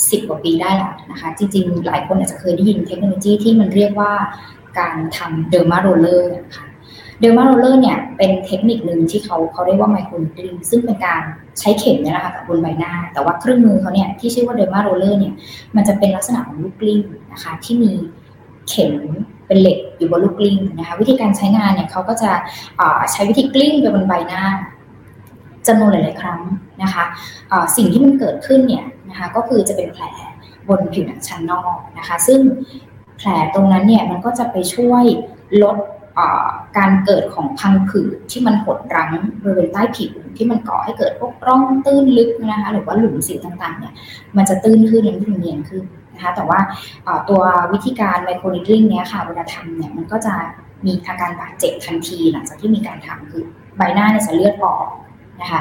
[0.00, 4.12] 10 กว่าปีได้แล้วนะคะ จริงๆ หลายคนอาจจะเคยได้ยินเทคโนโลยีที่มันเรียกว่า
[4.78, 6.66] การทำ dermaroller นะคะ
[7.20, 11.22] dermaroller เนี่ยเป็นเทคนิคหนึ่งที่เขาเขาเรียกว่า microneedling ซึ่งเป็นการ
[11.58, 15.34] ใช้เข็มเนี่ยแหละค่ะกลิ้งบนใบหน้า แต่ว่าเครื่องมือเขาเนี่ยที่ชื่อว่า dermaroller เนี่ย
[15.76, 17.00] มันจะเป็นลักษณะของลูกกลิ้ง
[17.32, 17.90] นะคะที่มี
[18.68, 18.92] เข็ม
[19.46, 22.30] เป็นเหล็กอยู่บนลูกกลิ้งนะคะวิธีการใช้งานเนี่ยเขาก็จะ
[23.12, 24.42] ใช้วิธีกลิ้งไปบนใบหน้า
[25.68, 26.40] จำนวนหลาย ๆ ครั้ง
[26.82, 30.04] นะคะะสิ่งที่มันเกิดขึ้นเนี่ยนะคะก็คือจะเป็นแผล
[30.68, 32.40] บนผิวหนังชั้นนอกนะคะซึ่ง
[33.18, 35.04] แผลตรงนั้นเนี่ยมันก็จะไปช่วย
[35.62, 35.76] ลด
[36.78, 39.10] การเกิดของพังผืดที่มันหดรั้ง
[39.42, 43.92] บริเวณใต้ผิวที่มันก่อให้เกิดพวกร่องตื้นลึกนะคะหรือว่าหลุมสิวต่างๆเนี่ย
[44.36, 46.60] มันจะตื้นขึ้นและเนียนขึ้นนะคะแต่ว่า
[47.28, 50.34] ตัววิธีการไมโครนิดริงเนี้ยค่ะเวลาทำเนี่ยมันก็จะ
[50.86, 53.44] มีอาการบาดเจ็บทันทีหลังจากที่มีการทำคือ
[53.76, 54.86] ใบหน้าเนี่ยจะเลือดออก
[55.40, 55.60] นะคะ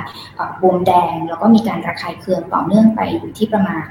[0.61, 3.88] บวมแดงแล้วก็มีการระคายเคืองต่อเนื่องไปอยู่ที่ประมาณ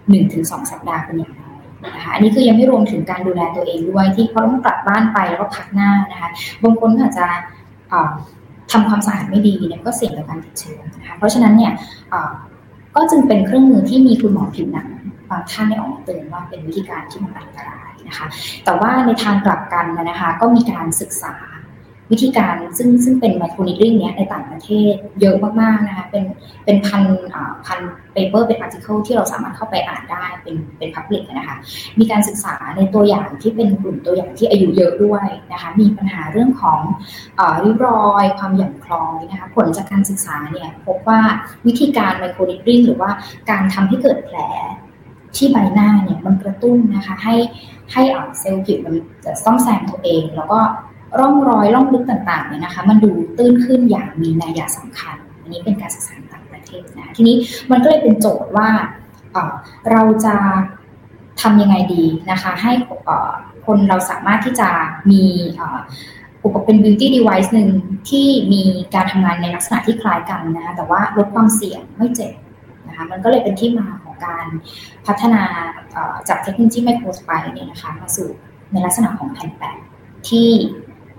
[0.00, 6.30] 1-2 สัปดาห์เป็นอย่างน้อยนะคะอันนี้คือยังไม่รวมถึงการดูแลตัวเองด้วยที่เขาต้องกลับบ้านไปแล้วก็พักหน้านะคะ
[6.62, 7.26] บางคนอาจจะ
[8.72, 11.72] ทำความสะอาดไม่ดีเนี่ยก็เสี่ยงต่อการติดเชื้อนะคะเพราะฉะนั้นเนี่ย
[12.96, 14.88] ก็จึงเป็นเครื่องมือที่มีคุณหมอผิวหนัง
[15.30, 18.26] บางท่านได้ออกมาเตือนว่าเป็นวิธีการที่มันอันตรายนะคะ
[18.64, 21.34] แต่ว่าในทางกลับกันนะคะ ก็มีการศึกษา
[22.12, 26.24] วิธีการซึ่งซึ่งเป็น microneedling เนี้ยในต่างประเทศเยอะมากๆนะคะเป็น
[26.64, 27.02] เป็นพัน
[27.66, 27.80] พัน
[28.12, 31.56] paper เป็น article ที่เราสามารถเข้าไปอ่านได้เป็นเป็น public นะคะ
[31.98, 36.80] มีการศึกษาในตัวอย่างที่เป็นกลุ่มตัวอย่างที่อายุเยอะด้วยนะคะมีปัญหาเรื่องของ
[37.62, 41.20] ริ้วรอยความหย่อนคล้อยนะคะผลจากการศึกษาเนี่ยพบว่า
[41.66, 43.10] วิธีการไมโครนิดริ่งหรือว่า
[43.50, 44.38] การทำให้เกิดแผล
[45.36, 47.36] ที่ใบหน้าเนี่ยมันกระตุ้นนะคะให้
[47.92, 48.02] ให้
[48.38, 50.60] เซลล์ผิวมันจะซ่อมแซมตัวเอง แล้วก็
[51.18, 57.36] ร่องรอยร่องลึกต่างๆเนี่ยนะคะ มันดูตื้นขึ้นอย่างมีนัยสำคัญ อันนี้เป็นการศึกษาต่างประเทศนะทีนี้
[57.70, 58.68] มันก็เลยเป็นโจทย์ว่า
[59.90, 60.36] เราจะ
[61.40, 62.72] ทำยังไงดีนะคะ ให้
[63.66, 64.68] คนเราสามารถที่จะ
[65.10, 65.22] มี
[66.44, 67.70] อุปกรณ์เป็น beauty device หนึ่ง
[68.10, 68.62] ที่มี
[68.94, 72.32] การทำงานในลักษณะที่คล้ายกันนะคะแต่ว่าลดความเสี่ยงไม่เจ็บ
[72.88, 74.46] นะคะมันก็เลยเป็นที่มาของการ
[75.06, 75.42] พัฒนา
[76.28, 78.28] จากเทคโนโลยี Microspike เนี่ยนะคะมาสู่
[78.72, 79.76] ในลักษณะของแผ่นแปะ
[80.28, 80.48] ที่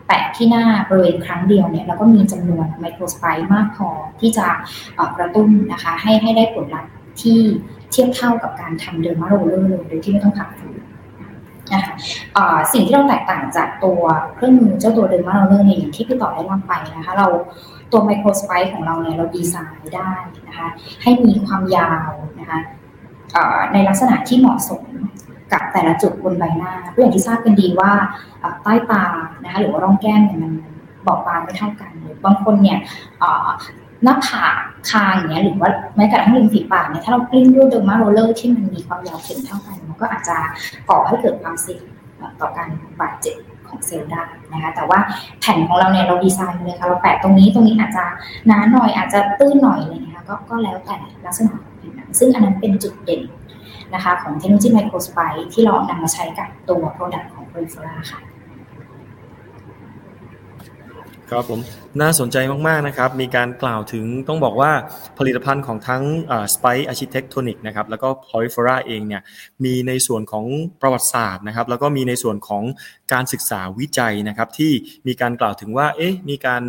[0.07, 3.89] แปะที่หน้าบริเวณครั้งเดียวเนี่ยแล้วก็มีจำนวน Microspike มากพอ
[4.19, 4.47] ที่จะ
[5.17, 6.91] กระตุ้นนะคะให้ให้ได้ผลลัพธ์
[7.21, 7.39] ที่
[7.91, 10.79] เทียบเท่ากับการทำ dermaroller เลยโดยที่ไม่ต้องผ่าฝืน
[11.73, 11.95] นะคะ
[12.73, 14.01] สิ่งที่เราแตกต่างจากตัว
[14.35, 17.27] เครื่องมือเจ้าตัว dermaroller เนี่ยอย่างที่พี่ต่อได้เล่าไปนะคะเรา
[17.91, 20.11] ตัว Microspike ของเราเนี่ยเราดีไซน์ได้
[20.47, 20.67] นะคะ
[21.01, 22.59] ให้มีความยาวนะคะ
[23.73, 24.83] ในลักษณะที่เหมาะสม
[25.51, 27.91] กับแต่ละจุดบนใบหน้าเพื่ออย่างที่ทราบกันดีว่า
[28.63, 29.03] ใต้ตา
[29.43, 30.53] นะคะหรือว่าร่องแก้มเนี่ยมัน
[31.07, 32.77] บอบบางไม่เท่ากันหรือบางคนเนี่ย
[34.03, 34.55] หน้าผาก
[34.89, 40.37] คางอย่างเงี้ยหรือว่าแม้กระทั่งริมฝีปากเนี่ยถ้าเรากลิ้งด้วย dermaroller ที่มันมีความยาวเข็มเท่ากันมันก็อาจจะ
[40.89, 41.83] ก่อให้เกิดความเสี่ยง
[42.39, 42.69] ต่อการ
[43.01, 43.35] บาดเจ็บ
[43.67, 44.99] ของเซลล์ได้นะคะแต่ว่า
[45.39, 48.05] แผ่นของเราเนี่ยเราดีไซน์เลยค่ะเราแปะตรงนี้ตรงนี้อาจจะ
[48.47, 53.21] หนาหน่อยอาจจะตื้นหน่อยอะไรเงี้ยก็ก็แล้วแต่ลักษณะของผิวหนังซึ่งอันนั้นเป็นจุดเด่น
[53.95, 55.19] นะคะของเทคโนโลยีไมโครสไป
[55.53, 58.19] ที่เรานำมาใช้กับตัว Product ของ p r i f e r a ค่ะ
[61.31, 61.59] ครับผม
[62.01, 64.71] น่าสนใจมากๆนะครับ มีการกล่าวถึงต้องบอกว่า
[65.17, 66.03] ผลิตภัณฑ์ของทั้ง
[66.53, 69.21] Spice Architectonic นะครับแล้วก็ p o r i f e r a เองเนี่ย
[69.63, 70.45] มีในส่วนของ
[70.81, 72.63] ประวัติศาสตร์นะครับแล้วก็มีในส่วนของ
[73.13, 74.71] การศึกษาวิจัยนะครับที่
[75.07, 76.63] มีการกล่าวถึงว่าเอ๊ะมีการ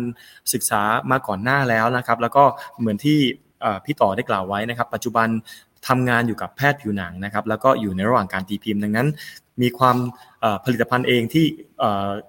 [0.53, 2.43] ศึกษามาก่อนหน้าแล้วนะครับแล้วก็
[2.79, 3.19] เหมือนที่
[3.85, 5.27] พี่ต่อได้กล่าวไว้นะครับ ปัจจุบัน
[5.87, 9.07] ทำงานอยู่กับแพทย์ผิวหนังนะครับแล้วก็อยู่ในระหว่างการตีพิมพ์ ดังนั้น
[9.61, 9.97] มีความ
[10.65, 11.45] ผลิตภัณฑ์เองที่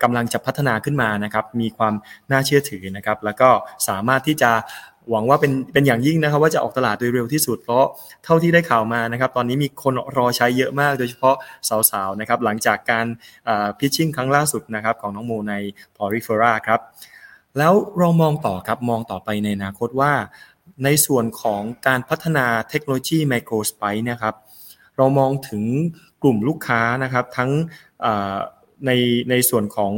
[0.03, 1.95] กำลังจะพัฒนาขึ้นมานะครับมีความ
[2.31, 3.49] น่าเชื่อถือนะครับแล้วก็
[3.89, 4.51] สามารถที่จะ
[5.11, 7.85] หวังว่าเป็นเป็นอย่างยิ่งนะครับ ว่าจะออกตลาดโดยเร็วที่สุด เพราะ
[8.25, 11.37] เท่าที่ได้ข่าวมานะครับ ตอนนี้มีคนรอใช้เยอะมาก โดยเฉพาะ
[11.91, 13.07] สาวๆนะครับ หลังจากการ
[13.79, 15.55] พิชชิ่งครั้งล่าสุดนะครับ ของน้องโมใน
[15.97, 16.81] p o r i f e r a ครับ
[17.59, 20.13] แล้วเรามองต่อครับมองต่อไปในอนาคตว่า
[20.85, 24.35] ในส่วนของการพัฒนาเทคโนโลยีไมโครสไปนะครับ
[24.97, 25.65] เรามองถึง
[26.23, 27.51] กลุ่มลูกค้านะครับ ทั้ง
[28.87, 28.91] ใน
[29.31, 29.95] ในส่วนของ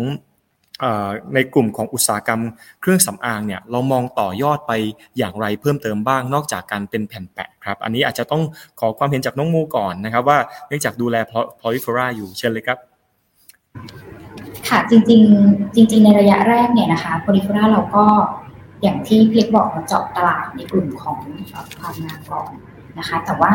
[1.35, 2.41] ในกลุ่มของอุตสาหกรรม
[2.81, 4.73] เครื่องสำอางเนี่ยเรามองต่อยอดไป
[5.19, 8.43] อย่างไรเพิ่มเติมบ้าง นอกจากการเป็นแผ่นแปะครับ อันนี้อาจจะต้อง
[8.81, 11.17] ขอความเห็นจากน้องมูก่อนนะครับ ว่าเนื่องจากดูแล
[11.61, 12.79] พอลิฟราอยู่เชิญเลยครับ
[14.69, 18.05] ค่ะจริงๆ จริง ๆ ในระยะแรกเนี่ยนะคะพลิฟราเราก็
[18.83, 21.19] อย่างที่เพียกบอกเราเจาะตลาดในกลุ่มของ
[21.79, 22.51] ความงามก่อน
[22.99, 23.55] นะคะ แต่ว่า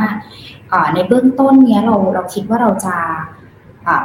[0.93, 2.95] ในเบื้องต้นเนี้ยเราเราคิดว่าเราจะ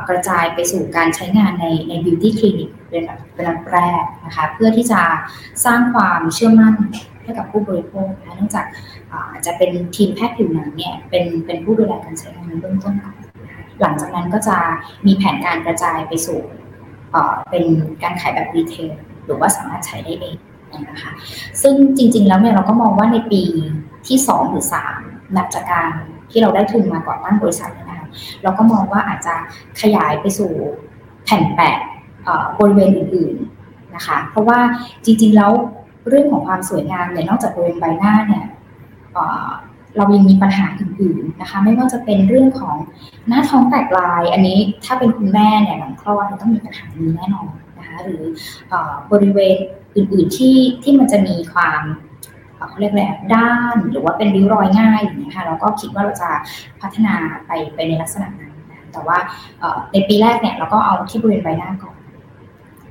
[0.09, 3.05] กระจายไปสู่การใช้งานในในบิวตี้คลินิกเป็น
[3.35, 5.03] เป็นแรกนะคะเพื่อที่จะ
[5.65, 6.75] สร้างความเชื่อมั่น
[7.23, 8.67] ให้กับผู้บริโภคนะเนื่องจาก
[9.33, 13.15] อาจจะเป็นทีมแพทย์ผิวหนังเนี่ยเป็นเป็นผู้ดูแลการใช้งานในเบื้องต้นก่อน
[13.81, 14.57] หลังจากนั้นก็จะ
[15.07, 16.41] มีแผนการกระจายไปสู่
[17.51, 17.65] เป็น
[18.03, 18.91] การขายแบบรีเทล
[19.25, 20.37] หรือว่าสามารถใช้ได้เอง
[20.91, 21.13] นะคะ
[21.63, 23.43] ซึ่งจริง ๆ แล้วเนี่ยเราก็มองว่าในปี
[24.09, 24.67] ที่2หรือ
[25.01, 25.91] 3นับจากการ
[26.31, 28.09] ที่เราได้ทุนมาก่อตั้งบริษัทนะคะ
[28.43, 29.35] เราก็มองว่าอาจจะ
[29.81, 30.53] ขยายไปสู่
[31.25, 31.77] แผ่นแปะ
[32.61, 34.59] บริเวณอื่นๆนะคะ เพราะว่า
[35.05, 35.53] จริง ๆ แล้ว
[36.09, 38.45] เรื่องของความสวยงามเนี่ยนอกจากบริเวณใบหน้าเนี่ย
[39.97, 42.77] เรายังมีปัญหาอื่นๆนะคะ ไม่ว่าจะเป็นเรื่องของ
[43.29, 48.23] หน้าท้องแตกลาย อันนี้ถ้าเป็นคุณแม่เนี่ยหลังคลอดต้องมีปัญหานี้แน่นอนนะคะ หรือ
[49.13, 49.57] บริเวณ
[49.97, 51.83] อื่นๆที่ที่มันจะมีความ
[52.69, 56.31] เขาเรียกอะไรด้านหรือว่าเป็นริ้วรอยง่ายอย่างนี้ค่ะเราก็คิดว่าเราจะ
[56.81, 57.15] พัฒนา
[57.47, 59.19] ไปไปในลักษณะนั้นนะแต่ว่า
[59.93, 61.97] ในปีแรกเนี่ยเราก็เอาที่บริเวณใบหน้าก่อน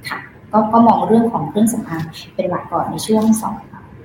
[0.10, 0.20] ค่ะ
[0.52, 2.04] ก็ก็มองเรื่องของเครื่องสำอาง
[2.36, 3.56] เป็นหลักก่อนในช่วงสอง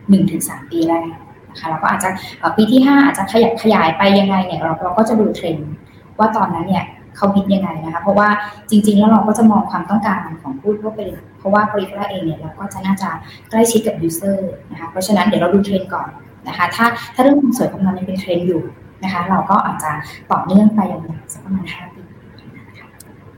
[0.08, 1.08] หนึ่งถึงสามปีแรก
[1.50, 2.08] นะคะเราก็อาจจะ
[2.56, 5.70] ปีที่ห้าอาจจะขยับขยายไปยังไงเนี่ยเราเราก็จะดูเทรนด์
[6.18, 6.84] ว่าตอนนั้นเนี่ย
[7.16, 8.28] เขาคิดยังไงนะคะ เพราะว่า
[8.70, 11.00] จริง ๆ แล้วเราก็จะมองความต้องการของผู้ทั่วไป
[11.38, 13.10] เพราะว่าบริษัทเองเนี่ยเราก็จะน่าจะ
[13.50, 16.08] ใกล้ชิดกับ user นะคะเพราะฉะนั้นเดี๋ยวเราดูเทรนก่อน
[16.48, 18.62] นะคะ ถ้าถ้าเรื่องความสวยของเราเป็นเทรนอยู่
[19.04, 19.90] นะคะ เราก็อาจจะ
[20.30, 21.95] ต่อเนื่องไปยาวๆสักประมาณห้าปี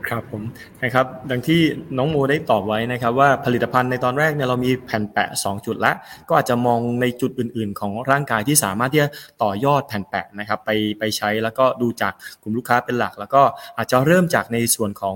[0.09, 0.43] ครับผม
[0.83, 1.61] นะครับดังที่
[1.97, 5.91] น้องโมได้ตอบไว้นะครับ ว่าผลิตภัณฑ์ในตอนแรกเนี่ยเรามีแผ่นแปะ 2 จุดละ
[6.29, 9.09] ก็อาจจะมองในจุดอื่น ๆ ของร่างกายที่สามารถที่จะ
[9.43, 10.69] ต่อยอดแผ่นแปะนะครับไป
[10.99, 13.41] ไปใช้แล้วก็ดูจากกลุ่มลูกค้าเป็นหลัก แล้วก็
[13.77, 15.13] อาจจะเริ่มจากในส่วนของ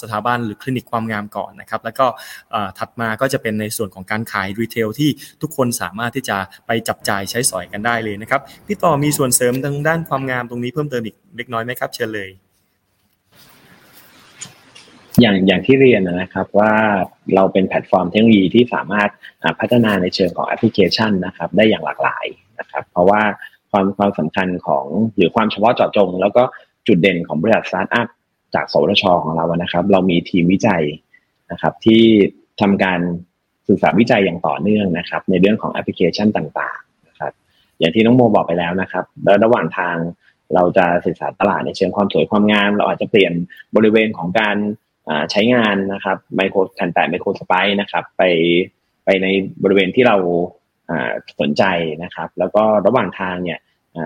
[0.00, 2.06] สถาบันหรือคลินิกความงามก่อนนะครับ แล้วก็
[2.78, 5.10] ถัดมาก็จะเป็นในส่วนของการขาย retail ที่
[5.42, 12.30] ทุกคนสามารถที่จะไปจับจ่ายใช้สอยกันได้เลยนะครับพี่ต่อมีส่วนเสริมทางด้านความงามตรงนี้เพิ่มเติมอีกเล็กน้อยไหมครับเชิญเลย
[15.20, 16.72] อย่างอย่างที่เรียนนะครับว่า
[17.34, 19.10] เราเป็น platform technology ที่สามารถ
[19.60, 22.26] พัฒนาในเชิงของแอปพลิเคชันนะครับ ได้อย่างหลากหลาย
[22.58, 23.22] นะครับ เพราะว่า
[23.70, 24.84] ความความสำคัญของ
[25.16, 26.42] หรือความเฉพาะเจาะจง แล้วก็
[26.86, 28.08] จุดเด่นของบริษัทสตาร์ทอัพ
[28.54, 30.82] จากสวทชของเรานะครับ เรามีทีมวิจัย
[31.50, 32.02] นะครับ ที่
[32.60, 33.00] ทำการ
[33.68, 37.32] ศึกษาวิจัยอย่างต่อเนื่องนะครับ ในเรื่องของแอปพลิเคชันต่างๆนะครับ
[37.78, 39.96] อย่างที่น้องโมบอกไปแล้วนะครับ แล้วระหว่างทาง
[40.54, 43.32] เราจะศึกษาตลาดในเชิงความสวยความงาม เราอาจจะเปลี่ยน
[43.76, 44.56] บริเวณของการ
[45.30, 48.22] ใช้งานนะครับไมโครแผ่นแปะ Microspikeนะครับ ไป
[49.04, 49.26] ไปใน
[49.62, 50.16] บริเวณที่เรา
[51.40, 51.64] สนใจ
[52.02, 53.58] นะครับ แล้วก็ระหว่างทางเนี่ย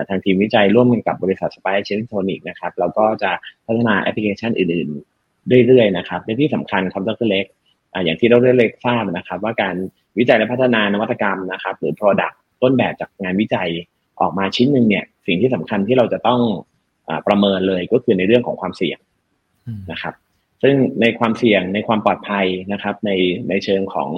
[0.09, 3.31] ทางทีมวิจัยร่วมกันกับบริษัท Spike Architectonics นะครับเราก็จะ
[3.65, 7.45] พัฒนาแอปพลิเคชันอื่นๆ เรื่อยๆนะครับในที่สำคัญครับดรเล็ก
[8.05, 9.75] อย่างที่ดรเล็กทราบนะครับ ว่าการ
[10.17, 13.69] วิจัยและพัฒนานวัตกรรมนะครับ หรือ Product ต้นแบบจากงานวิจัย
[14.19, 16.41] ออกมาชิ้นหนึ่งเนี่ย สิ่งที่สำคัญที่เราจะต้อง
[17.27, 18.99] ประเมินเลยก็คือในเรื่องของความเสี่ยง
[19.91, 20.13] นะครับ
[20.61, 23.11] ซึ่งในความเสี่ยงในความปลอดภัยนะครับ ใน
[23.49, 24.09] ในเชิงของ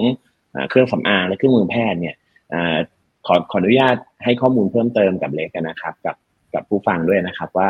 [0.70, 2.16] เครื่องสำอางและเครื่องมือแพทย์เนี่ย
[3.26, 6.16] ขอขออนุญาตให้ข้อมูลเพิ่มเติมกับเล็กนะครับ กับ
[6.54, 7.68] กับผู้ฟังด้วยนะครับว่า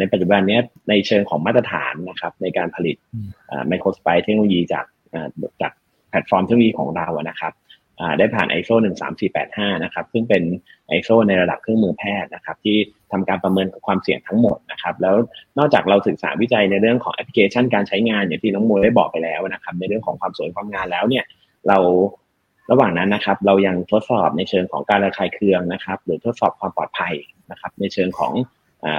[0.00, 2.96] ในปัจจุบันนี้ในเชิงของมาตรฐานนะครับ ในการผลิต
[3.68, 4.84] Microspike technology จาก
[5.62, 5.72] จาก
[6.10, 7.52] platform technology ของเรานะครับ
[8.18, 8.74] ได้ผ่าน ISO
[9.28, 10.42] 13485 นะครับ ซึ่งเป็น
[10.96, 12.76] ISO ในระดับเครื่องมือแพทย์นะครับ ที่
[13.12, 15.14] ทำการประเมินความเสี่ยงทั้งหมดนะครับ แล้ว
[15.58, 21.24] นอกจากเราศึกษาวิจัยในเรื่องของแอปพลิเคชันการใช้งานอย่างที่น้องโมได้บอกไปแล้วนะครับ ในเรื่องของความสวยความงามแล้วเนี่ย
[21.68, 21.78] เรา
[22.70, 27.14] ระหว่างนั้นนะครับ เรายังทดสอบในเชิงของการระคายเคืองนะครับ หรือทดสอบความปลอดภัย
[27.50, 28.32] นะครับ ในเชิงของ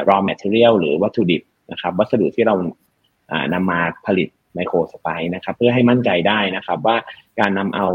[0.10, 2.56] raw material หรือวัตถุดิบนะครับ วัสดุที่เรา
[3.54, 6.96] นำมาผลิตไมโครสไปนะครับ เพื่อให้มั่นใจได้นะครับ ว่า
[7.40, 7.88] การนำเอา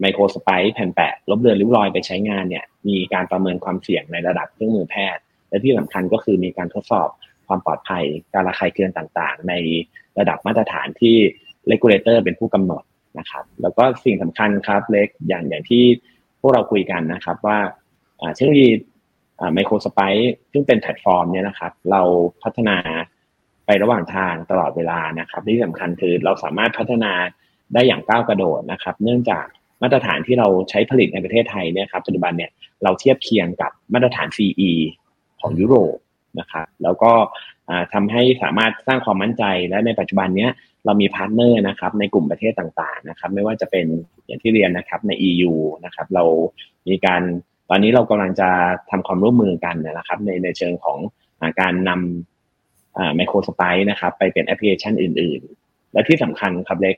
[0.00, 7.08] ไมโครสไปแผ่นแปะลบเลือนริ้วรอยไปใช้งานเนี่ยมีการประเมินความเสี่ยงในระดับเครื่องมือแพทย์ และที่สำคัญก็คือมีการทดสอบ
[7.46, 9.52] ความปลอดภัย การระคายเคืองต่างๆ ใน
[10.18, 11.16] ระดับมาตรฐานที่
[11.66, 12.82] regulator เป็นผู้กำหนด
[13.18, 15.84] นะครับ แล้วก็สิ่งสำคัญครับเล็กอย่างอย่างที่
[16.40, 17.58] พวกเราคุยกันนะครับว่า
[18.34, 18.68] เทคโนโลยี
[19.54, 20.00] Microspike
[20.52, 22.02] ซึ่งเป็นแพลตฟอร์มเนี่ยนะครับ เรา
[22.42, 22.76] พัฒนา
[23.66, 27.12] ไประหว่างทางตลอดเวลานะครับ ที่สำคัญคือเราสามารถพัฒนา
[27.74, 29.46] ได้อย่างก้าวกระโดดนะครับ เนื่องจาก
[29.82, 32.50] มาตรฐานที่เราใช้ผลิตในประเทศไทยเนี่ยครับปัจจุบันเนี่ย
[32.84, 34.70] เราเทียบเคียงกับมาตรฐาน CE
[35.40, 35.96] ของยุโรป
[36.40, 37.12] นะครับแล้วก็
[37.92, 40.50] ทำให้สามารถสร้างความมั่นใจและในปัจจุบันเนี้ย
[40.84, 43.86] เรามี partner นะครับในกลุ่มประเทศต่างๆนะครับไม่ว่าจะเป็น
[44.26, 45.52] อย่างที่เรียนนะครับใน EU
[45.84, 46.24] นะครับเรา
[46.88, 47.22] มีการ
[47.70, 48.48] ตอนนี้เรากำลังจะ
[48.90, 50.98] ทำความร่วมมือกันนะครับในในเชิงของ
[51.60, 56.96] การนำ Microspike นะครับไปเป็นแอปพลิเคชันอื่น ๆ และที่สำคัญครับเล็ก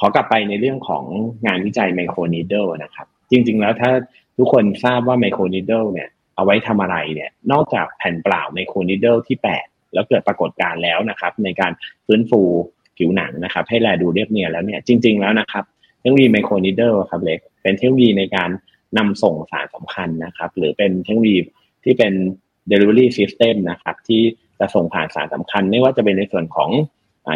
[0.00, 1.04] ขอกลับไปในเรื่องของ
[1.46, 3.90] งานวิจัย microneedle นะครับ จริง ๆ แล้วถ้า
[4.38, 9.62] ทุกคนทราบว่า microneedle เนี่ยเอาไว้ทำอะไรเนี่ยนอกจากแผ่นเปล่า microneedle ที่แปะ
[9.94, 11.72] แล้วเกิดปรากฏการณ์แล้วนะครับ ในการ
[12.06, 12.40] ฟื้นฟู
[12.96, 15.64] ผิวหนังนะครับ ให้แลดูเรียบเนียนแล้วเนี่ยจริง ๆ แล้วนะครับ
[16.00, 18.50] เทคโนโลยี microneedle ครับเล็กเป็นเทคโนโลยีในการ
[18.98, 21.38] นำส่งสารสำคัญนะครับ หรือเป็นเทคโนโลยี
[21.84, 22.12] ที่เป็น
[22.70, 24.22] delivery system นะครับ ที่
[24.58, 26.70] จะส่งผ่านสารสำคัญ ไม่ว่าจะเป็นในส่วนของ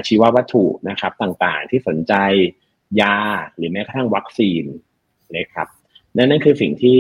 [0.07, 2.15] ชีววัตถุนะครับต่างๆ ที่สนใจ
[3.01, 3.17] ยา
[3.57, 4.65] หรือแม้กระทั่งวัคซีน
[5.33, 5.69] เลยครับ
[6.17, 6.97] นั่นนั่นคือสิ่งที่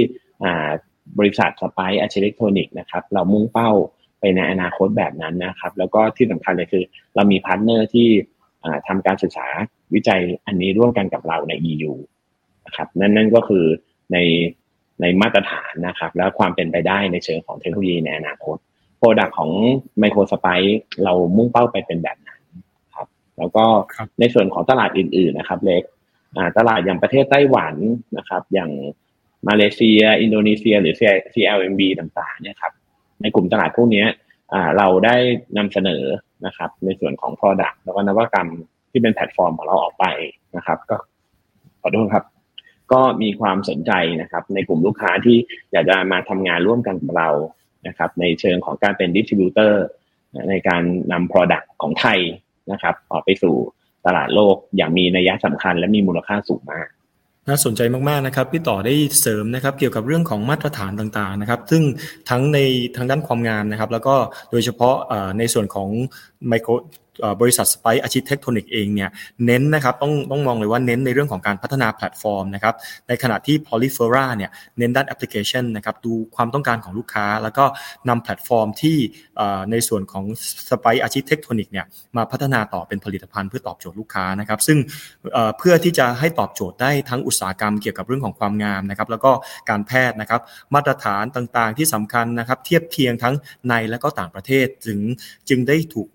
[1.18, 3.70] บริษัท Spike Architectronics นะครับ เรามุ่งเป้า
[4.20, 8.09] ไปในอนาคตแบบนั้นนะครับ แล้วก็ที่สำคัญเลยคือ เรามี partner ที่
[8.88, 9.46] ทำการศึกษา
[9.94, 11.92] วิจัยอันนี้ร่วมกันกับเราใน EU
[12.66, 13.64] นะครับนั่นนั่นก็คือ
[14.12, 14.16] ใน
[15.00, 18.57] ในมาตรฐานนะครับ แล้วความเป็นไปได้ในเชิงของเทคโนโลยีในอนาคต
[18.98, 19.50] โปรดักของ
[19.98, 20.46] ไมโครสไป
[21.05, 22.16] เรามุ่งเป้าไปเป็นแบบ
[23.42, 23.64] แล้วก็
[24.20, 25.83] ในส่วนของตลาดอื่นๆนะครับ เล็ก
[26.59, 27.74] ตลาดอย่างประเทศไต้หวัน
[28.18, 28.70] นะครับ อย่าง
[29.48, 30.94] มาเลเซีย อินโดนีเซีย หรือ
[31.35, 32.72] CLMB ต่างๆเนี่ยครับ
[33.22, 34.05] ในกลุ่มตลาดพวกนี้
[34.78, 35.16] เราได้
[35.59, 36.05] นำเสนอ
[36.46, 38.48] นะครับ ในส่วนของ Product แล้วก็นวัตกรรม
[38.90, 40.05] ที่เป็นแพลตฟอร์มของเราออกไป
[40.57, 40.96] นะครับ ก็
[41.81, 42.24] ขอโทษครับ
[42.92, 45.37] ก็มีความสนใจนะครับ ในกลุ่มลูกค้าที่
[45.72, 47.31] อยากจะมาทำงานร่วมกันกับเรา
[47.87, 49.85] นะครับ ในเชิงของการเป็นดิสติบิวเตอร์
[50.50, 52.18] ในการนำ Product ของไทย
[52.70, 53.55] นะครับออกไปสู่
[54.07, 56.88] ตลาดโลกอย่างมีนัยสำคัญและมีมูลค่าสูงมาก
[57.48, 61.83] น่าสนใจมากๆนะครับพี่ต่อได้เสริมนะครับเกี่ยวกับเรื่องของมาตรฐานต่างๆนะครับ ซึ่ง
[62.31, 62.59] ทั้งใน
[62.96, 64.14] ทางด้านความงามนะครับ แล้วก็
[64.51, 64.96] โดยเฉพาะ
[65.38, 65.88] ในส่วนของ
[66.48, 66.70] ไมโคร
[67.40, 69.11] บริษัทสไปอาชิเทคโทนิกเองเนี่ย
[69.46, 72.75] เน้นนะครับต้องต้องมองเลยว่าเน้นในเรื่องของการพัฒนาแพลตฟอร์มนะครับ
[73.09, 77.64] ในขณะที่ Polyfera เนี่ยเน้นด้านแอปพลิเคชันนะครับดูความต้องการของลูกค้า แล้วก็
[78.09, 78.96] นำแพลตฟอร์มที่
[79.70, 80.25] ในส่วนของ
[80.70, 84.79] Spike Architectronics เนี่ยมาพัฒนาต่อเป็นผลิตภัณฑ์เพื่อตอบโจทย์ลูกค้านะครับซึ่ง
[85.59, 89.33] เพื่อที่จะให้ตอบโจทย์ได้ทั้งอุตสาหกรรมเกี่ยวกับเรื่องของความงามนะครับแล้วก็
[89.70, 90.40] การแพทย์นะครับ
[90.75, 93.35] มาตรฐานต่างๆ ที่สำคัญนะครับเทียบเคียงทั้ง
[93.68, 94.98] ในและก็ต่างประเทศจึง
[95.48, 96.09] จึงได้ถูก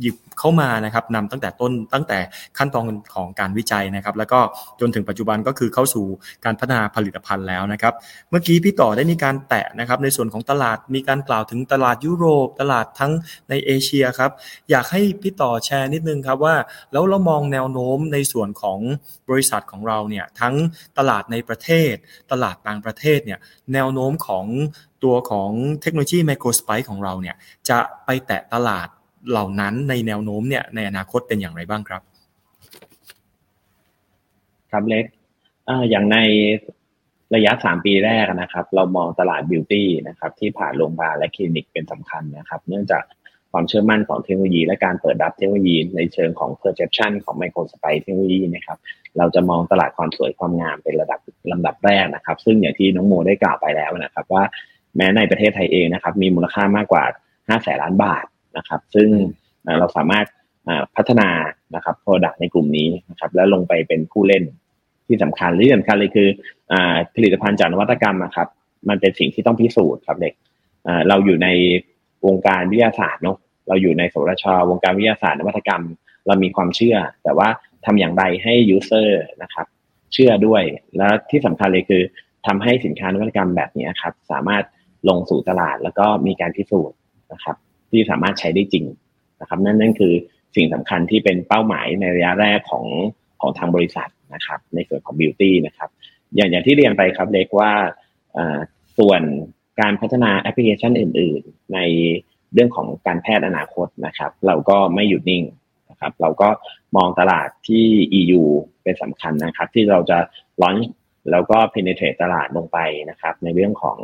[0.00, 2.18] หยิบเข้ามานะครับนำตั้งแต่ต้นตั้งแต่
[2.58, 4.40] ขั้นตอนของการวิจัยนะครับ แล้วก็
[4.80, 6.06] จนถึงปัจจุบันก็คือเข้าสู่
[6.44, 7.94] การพัฒนาผลิตภัณฑ์แล้วนะครับ
[8.30, 13.12] เมื่อกี้พี่ต่อได้มีการแตะนะครับ ในส่วนของตลาดมีการกล่าวถึงตลาดยุโรป ตลาดทั้ง
[13.50, 14.30] ในเอเชียครับ
[14.70, 16.56] อยากให้พี่ต่อแชร์นิดนึงครับว่า
[16.92, 18.78] แล้วเรามองแนวโน้มในส่วนของ
[19.28, 20.54] บริษัทของเราเนี่ยทั้ง
[20.98, 21.94] ตลาดในประเทศ
[22.32, 23.38] ตลาดต่างประเทศเนี่ย
[23.72, 24.46] แนวโน้มของ
[25.04, 25.50] ตัวของ
[25.82, 27.36] เทคโนโลยีไมโครสไปของเราเนี่ย
[27.68, 28.88] จะไปแตะตลาด
[29.30, 32.02] เหล่านั้นในแนวโน้มเนี่ยในอนาคตเป็นอย่างไรบ้างครับ
[34.70, 35.04] ครับเล็ก
[35.90, 36.18] อย่างใน
[37.34, 43.02] ระยะสามปีแรกนะครับ เรามองตลาดบิวตี้นะครับที่ผ่านโรงพยาบาลและคลินิกเป็นสำคัญนะครับ เนื่องจาก
[43.52, 48.78] ความเชื่อมั่นของเทคโนโลยี และการเปิดรับเทคโนโลยีในเชิงของ perception ของไมโครสไปเทคโนโลยีนะครับ
[49.18, 51.20] เราจะมองตลาดความสวยความงามเป็นระดับ
[51.52, 54.44] ลำดับแรกนะครับ ซึ่งอย่างที่น้องโมได้กล่าวไปแล้วนะครับ ว่า
[54.96, 57.04] แม้ในประเทศไทยเองนะครับ มีมูลค่ามากกว่า
[57.34, 58.24] 5แสนล้านบาท
[58.56, 59.08] นะครับ ซึ่ง
[59.78, 60.26] เราสามารถ
[60.96, 61.28] พัฒนา
[61.74, 64.44] นะครับโปรดักต์ในกลุ่มนี้นะครับ แล้วลงไปเป็นผู้เล่น
[65.06, 66.28] ที่สำคัญที่สำคัญเลยคือ
[67.14, 68.48] ผลิตภัณฑ์จากนวัตกรรมนะครับ
[68.88, 70.34] มันเป็นสิ่งที่ต้องพิสูจน์ครับเด็ก
[71.08, 71.48] เราอยู่ใน
[72.26, 73.36] วงการวิทยาศาสตร์เนาะ
[73.68, 75.82] เราอยู่ในสวชวงการวิทยาศาสตร์นวัตกรรม
[76.26, 77.48] เรามีความเชื่อ แต่ว่า
[77.84, 79.66] ทำอย่างไรให้ยูเซอร์นะครับ
[80.12, 80.62] เชื่อด้วย
[80.96, 82.02] แล้วที่สำคัญเลยคือ
[82.46, 84.64] ทำให้สินค้านวัตกรรมแบบนี้ครับ สามารถ
[85.08, 86.96] ลงสู่ตลาดแล้วก็มีการพิสูจน์
[87.32, 87.56] นะครับ
[87.92, 88.84] ที่สามารถใช้ได้จริง
[89.40, 90.14] นะครับ นั่นนั่นคือ
[90.56, 92.86] สิ่งสำคัญที่เป็นเป้าหมายในระยะแรกของ
[93.40, 95.90] ของทางบริษัทนะครับ ในส่วนของบิวตี้นะครับ
[96.34, 97.72] อย่างอย่างที่เรียนไปครับเล็กว่า
[98.98, 99.22] ส่วน
[99.80, 101.78] การพัฒนาแอปพลิเคชันอื่น ๆ ใน
[102.54, 105.44] เรื่องของการแพทย์อนาคตนะครับ เราก็ไม่หยุดนิ่ง
[105.90, 106.48] นะครับ เราก็
[106.96, 107.86] มองตลาดที่
[108.20, 108.42] EU
[108.82, 110.18] เป็นสำคัญนะครับ ที่เราจะ
[110.62, 110.76] ล้อน
[111.30, 112.78] แล้วก็ penetrate ตลาดลงไป
[113.10, 113.98] นะครับ ในเรื่องของ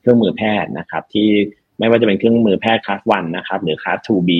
[0.00, 1.28] เครื่องมือแพทย์นะครับ ที่
[1.78, 4.30] ไม่ว่าจะเป็นเครื่องมือแพทย์คลาสวันนะครับหรือคลาส 2B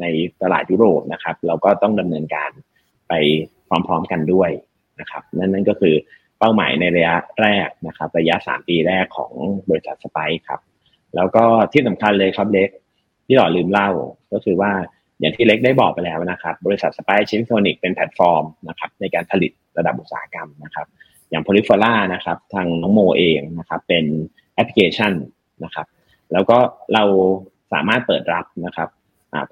[0.00, 0.04] ใน
[0.42, 2.50] ตลาดยุโรปนะครับ เราก็ต้องดำเนินการ
[3.08, 3.12] ไป
[3.68, 4.50] พร้อมๆกันด้วย
[5.00, 5.94] นะครับนั่นนั่นก็คือ
[6.38, 9.32] เป้าหมายในระยะแรกนะครับ ระยะ 3 ปีแรกของ
[9.70, 10.18] บริษัท Spike
[10.48, 10.60] ครับ
[11.16, 12.68] แล้วก็ที่สำคัญเลยครับเล็ก
[13.26, 13.88] ที่ต่อลืมเล่า
[14.32, 14.72] ก็คือว่า
[15.20, 20.86] อย่างที่เล็กได้บอกไปแล้วนะครับ บริษัท Spike Architectronics เป็นแพลตฟอร์มนะครับในการผลิตระดับอุตสาหกรรมนะครับ
[21.30, 24.04] อย่าง Polyfera นะครับ ทางน้องโมเองนะครับ เป็น
[24.54, 25.12] แอปพลิเคชัน
[25.64, 25.86] นะครับ
[26.32, 26.58] แล้วก็
[26.94, 27.04] เรา
[27.72, 28.88] สามารถเปิดรับนะครับ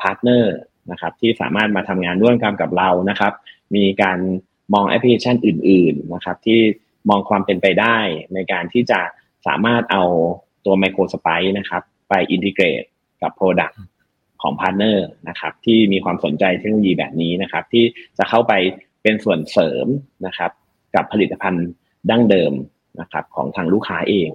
[0.01, 0.57] partner
[0.91, 3.33] นะครับที่สามารถมาทำงานร่วมกันกับเรานะครับ
[3.77, 4.19] มีการ
[4.75, 6.61] มองแอปพลิเคชันอื่น ๆนะครับ ที่
[7.09, 7.99] มองความเป็นไปได้
[8.35, 9.01] ในการที่จะ
[9.47, 10.05] สามารถเอา
[10.65, 12.83] ตัว microspike นะครับ ไป integrate
[13.23, 13.81] กับ product
[14.43, 17.85] ของ partner นะครับที่มีความสนใจเทคโนโลยีแบบนี้นะครับ ที่
[18.19, 18.53] จะเข้าไป
[19.03, 19.87] เป็นส่วนเสริม
[20.27, 20.51] นะครับ
[20.95, 21.67] กับผลิตภัณฑ์
[22.11, 22.53] ดั้งเดิม
[23.01, 24.29] นะครับ ของทางลูกค้าเอง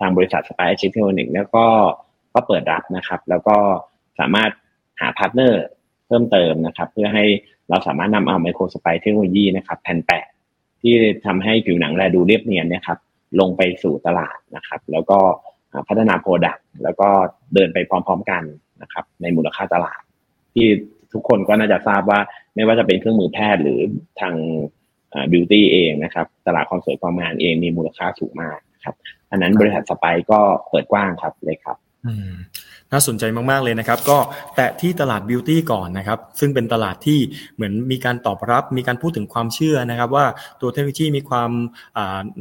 [0.00, 1.66] ทางบริษัท Spike Architectronics แล้วก็
[2.34, 3.56] ก็เปิดรับนะครับ แล้วก็
[4.18, 4.50] สามารถ
[5.00, 5.64] หา partner
[6.06, 7.24] เพิ่มเติมนะครับ เพื่อให้
[7.68, 10.24] เราสามารถนำเอา microspike technology นะครับแผ่นแปะ
[10.82, 10.94] ที่
[11.26, 12.98] ทำให้ผิวหนังแลดูเรียบเนียนนะครับ
[13.40, 15.18] ลงไปสู่ตลาดนะครับ แล้วก็
[15.88, 17.08] พัฒนา product แล้วก็
[17.54, 18.42] เดินไปพร้อมๆกัน
[18.82, 20.00] นะครับ ในมูลค่าตลาด
[20.54, 20.66] ที่
[21.12, 22.20] ทุกคนก็น่าจะทราบว่า
[22.54, 23.80] ไม่ว่าจะเป็นเครื่องมือแพทย์หรือ
[24.20, 24.34] ทาง
[25.32, 28.96] beauty เองนะครับ ตลาดความสวยความงามเองมีมูลค่าสูงมาก ครับ
[29.30, 31.76] อันนั้นบริษัทสไปก็เปิดกว้างครับเลยครับ
[32.92, 34.18] น่าสนใจมากๆเลยนะครับ ก็
[34.56, 37.18] แตะที่ตลาดบิวตี้ก่อนนะครับ ซึ่งเป็นตลาดที่
[37.56, 40.26] เหมือนมีการตอบรับ มีการพูดถึงความเชื่อนะครับ ว่า
[40.60, 41.50] ตัวเทคโนโลยีมีความ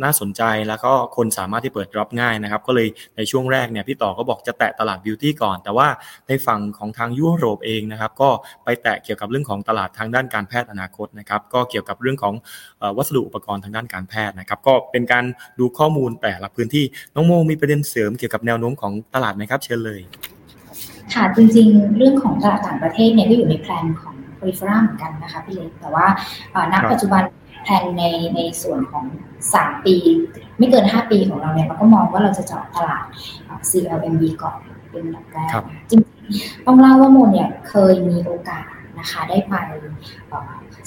[0.04, 2.88] น่าสนใจแล้วก็คนสามารถที่เปิดรับง่ายนะครับ ก็เลย
[3.18, 5.88] ในช่วงแรกเนี่ยพี่ต่อก็บอกจะแตะตลาดบิวตี้ก่อน แต่ว่า
[6.28, 8.30] ในฝั่งของทางยุโรปเองนะครับ ก็
[8.64, 12.34] ไปแตะเกี่ยวกับเรื่องของตลาดทางด้านการแพทย์อนาคตนะครับ ก็เกี่ยวกับเรื่องของ
[12.98, 15.26] วัสดุอุปกรณ์ทางด้านการแพทย์นะครับ ก็เป็นการ
[15.60, 16.86] ดูข้อมูลแต่ละพื้นที่
[17.16, 20.02] น้องโมมีประเด็นเสริมเกี่ยวกับแนวโน้มของตลาดไหมครับเชิญเลย
[21.14, 26.06] ค่ะจริงๆ เรื่องของตลาดต่างประเทศเนี่ยก็อยู่ใน plan ของ Polyfera เหมือนกันนะคะพี่เล็กแต่ว่า
[26.74, 27.24] ณปัจจุบัน
[27.64, 28.04] plan ใน
[28.36, 29.06] ในส่วนของ
[29.46, 29.96] 3 ปี
[30.58, 33.06] ไม่เกิน 5 ปีของเราเนี่ยเราก็มองว่าเราจะเจาะตลาด
[33.70, 34.58] CLMV ก่อน
[34.92, 35.52] เป็นอันดับแรก
[35.90, 38.66] จริงๆต้องเล่าว่าโมเนี่ยเคยมีโอกาส
[39.00, 39.56] นะคะได้ไป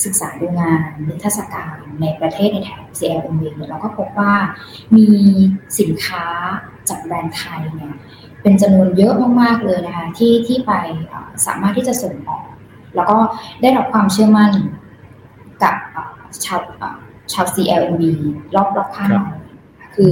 [0.04, 4.32] ศึกษาดูงานนิทรรศการในประเทศในแถบ CLMV เนี่ยเราก็พบว่า
[4.96, 5.08] มี
[5.78, 6.24] สินค้า
[6.88, 7.94] จากแบรนด์ไทยเนี่ย
[8.42, 10.72] เป็นจำนวนเยอะมากๆเลยนะคะที่ที่ไป
[11.46, 12.44] สามารถที่จะส่งออก
[12.94, 13.18] แล้วก็
[13.62, 14.50] ได้รับความเชื่อมั่น
[15.62, 15.74] กับ
[16.44, 16.60] ชาว
[17.32, 18.02] ชาว CLMB
[18.54, 19.10] รอบรอบข้าง
[19.94, 20.10] คือ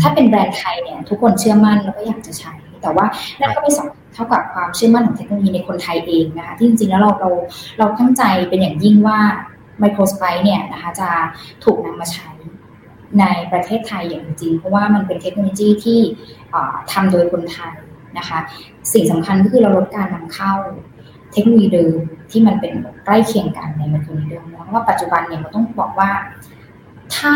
[0.00, 2.52] ถ้าเป็นแบรนด์ไทยเนี่ยทุกคนเชื่อมั่นแล้วก็อยากจะใช้
[2.82, 3.06] แต่ว่า
[3.40, 7.30] นั่นก็ไม่สำคัญเท่ากับความเชื่อมั่นของเทคโนโลยีในคนไทยเองนะคะที่จริงๆแล้วเราเรา
[7.78, 9.18] เราตั้งใจเป็นอย่างยิ่งว่า
[9.78, 11.08] ไมโครสไปเนี่ยนะคะจะ
[11.64, 12.28] ถูกนำมาใช้
[13.20, 16.00] ในประเทศไทยอย่างจริง เพราะว่ามันเป็นเทคโนโลยีที่
[16.92, 17.74] ทำโดยคนไทย
[18.18, 18.38] นะคะ
[18.92, 20.52] สิ่งสำคัญก็คือเราลดการนำเข้า
[21.32, 21.96] เทคโนโลยีเดิม
[22.30, 22.72] ที่มันเป็น
[23.04, 26.10] ใกล้เคียงกันในมันคือเดิมเพราะว่าปัจจุบันเนี่ยเราต้องบอกว่า
[27.16, 27.34] ถ้า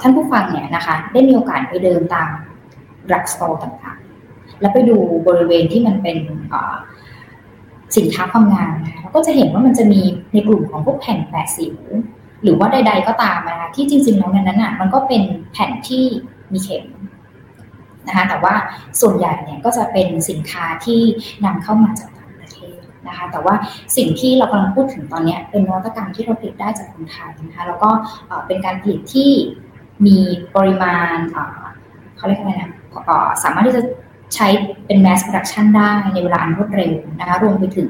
[0.00, 2.30] ท่านผู้ฟังเนี่ยนะคะ ได้มีโอกาสไปเดินตาม
[3.12, 4.96] รักสโตร์ต่างๆ แล้วไปดู
[5.28, 6.16] บริเวณที่มันเป็น
[7.96, 10.00] สินค้าความงามเราก็จะเห็นว่ามันจะมี
[10.32, 11.76] ในกลุ่มของพวกแผ่นแปะสิว
[12.46, 15.22] หรือว่าใด ๆ ก็ตามนะคะที่จริงๆแล้วนั้นน่ะมันก็เป็น
[15.52, 16.04] แผ่นที่
[16.52, 16.84] มีเข็ม
[18.06, 18.54] นะคะแต่ว่า
[19.00, 21.00] ส่วนใหญ่เนี่ยก็จะเป็นสินค้าที่
[21.44, 23.54] นำเข้ามาจากต่างประเทศนะคะแต่ว่า
[23.96, 27.90] สิ่งที่เรากำลังพูดถึงตอนนี้เป็นนวัตกรรมที่เราผลิตได้จากคนไทยนะคะแล้วก็
[28.46, 29.30] เป็นการผลิตที่
[30.06, 30.18] มี
[30.54, 31.16] ปริมาณ
[32.16, 32.72] เขาเรียกอะไรนะ
[33.44, 33.82] สามารถที่จะ
[34.34, 34.48] ใช้
[34.86, 37.88] เป็น mass production ได้ในเวลาอันรวดเร็วนะคะรวมไปถึง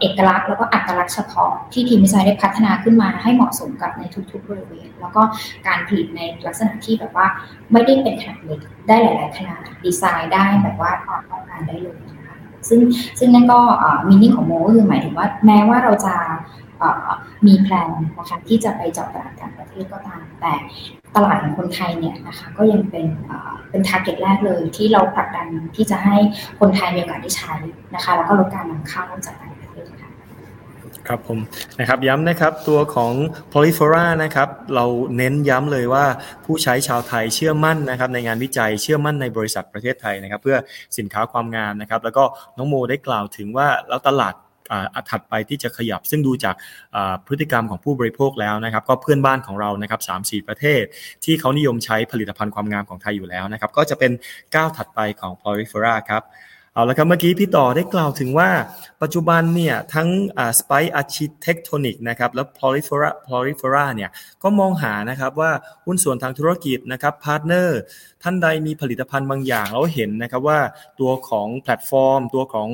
[0.00, 5.22] เอกลักษณ์แล้วก็อัตลักษณ์เฉพาะที่ทีมวิจัยได้พัฒนาขึ้นมาให้เหมาะสมกับในทุกๆบริเวณ แล้วก็
[5.66, 7.26] การผลิตในลักษณะที่แบบว่า
[7.72, 12.36] ไม่ได้เป็นขนาดเล็กได้หลาย ๆ ขนาดดีไซน์ได้แบบว่าตามต้องการได้เลยนะคะ
[12.68, 12.80] ซึ่ง
[13.18, 13.60] ซึ่งนั่นก็
[14.08, 16.14] มินิ่งของโมก็คือหมายถึงว่าแม้ว่าเราจะ
[17.46, 20.54] มี plan นะคะที่จะไปเจาะตลาดต่างประเทศก็ตาม แต่
[21.16, 23.06] ตลาดของคนไทยเนี่ยนะคะก็ยังเป็น
[23.70, 26.16] เป็น target แรกเลยที่เราผลักดันที่จะให้
[26.60, 27.54] คนไทยมีโอกาสได้ใช้
[27.94, 30.10] นะคะแล้วก็ลดการนำเข้าจากต่างประเทศค่ะ
[31.08, 31.38] ครับผม
[31.80, 33.12] นะครับย้ำนะครับตัวของ
[33.52, 34.84] Polyfera นะครับเรา
[35.16, 36.04] เน้นย้ำเลยว่า
[36.44, 40.56] ผู้ใช้ชาวไทยเชื่อมั่นนะครับในงานวิจัยเชื่อมั่นในบริษัทประเทศไทยนะครับ เพื่อ
[40.98, 42.24] สินค้าความงามนะครับ แล้วก็
[42.56, 44.34] น้องโมได้กล่าวถึงว่าแล้วตลาด
[45.10, 46.54] ถัดไปที่จะขยับ ซึ่งดูจาก
[47.26, 50.82] พฤติกรรมของผู้บริโภคแล้วนะครับ ก็เพื่อนบ้านของเรานะครับสามสี่ประเทศ
[51.24, 54.12] ที่เขานิยมใช้ผลิตภัณฑ์ความงามของไทยอยู่แล้วนะครับ ก็จะเป็น
[54.54, 56.22] ก้าวถัดไปของ p o l y f e r a ครับ
[56.74, 58.50] เอาละครับเมื่อกี้พี่ต่อได้กล่าวถึงว่า
[59.02, 60.08] ปัจจุบันเนี่ยทั้ง
[60.58, 64.10] Spike Architectronics นะครับแล้ว Polyfera Polyfera เนี่ย
[64.42, 65.50] ก็มองหานะครับว่า
[65.86, 67.80] หุ้นส่วนทางธุรกิจนะครับ partner
[68.22, 70.60] ท่านใดมีผลิตภัณฑ์บางอย่างแล้วเห็นนะครับว่า
[71.00, 72.68] ตัวของแพลตฟอร์ม ตัวของ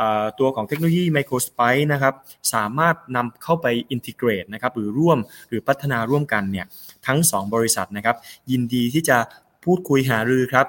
[0.00, 0.02] อ
[0.40, 1.60] ตัวของเทคโนโลยี microspike
[1.92, 2.14] นะครับ
[2.54, 6.66] สามารถนำเข้าไป integrate นะครับหรือร่วมหรือพัฒนาร่วมกันเนี่ย
[7.06, 8.16] ทั้ง 2 บริษัทนะครับ
[8.50, 9.18] ยินดีที่จะ
[9.64, 10.66] พูดคุยหารือครับ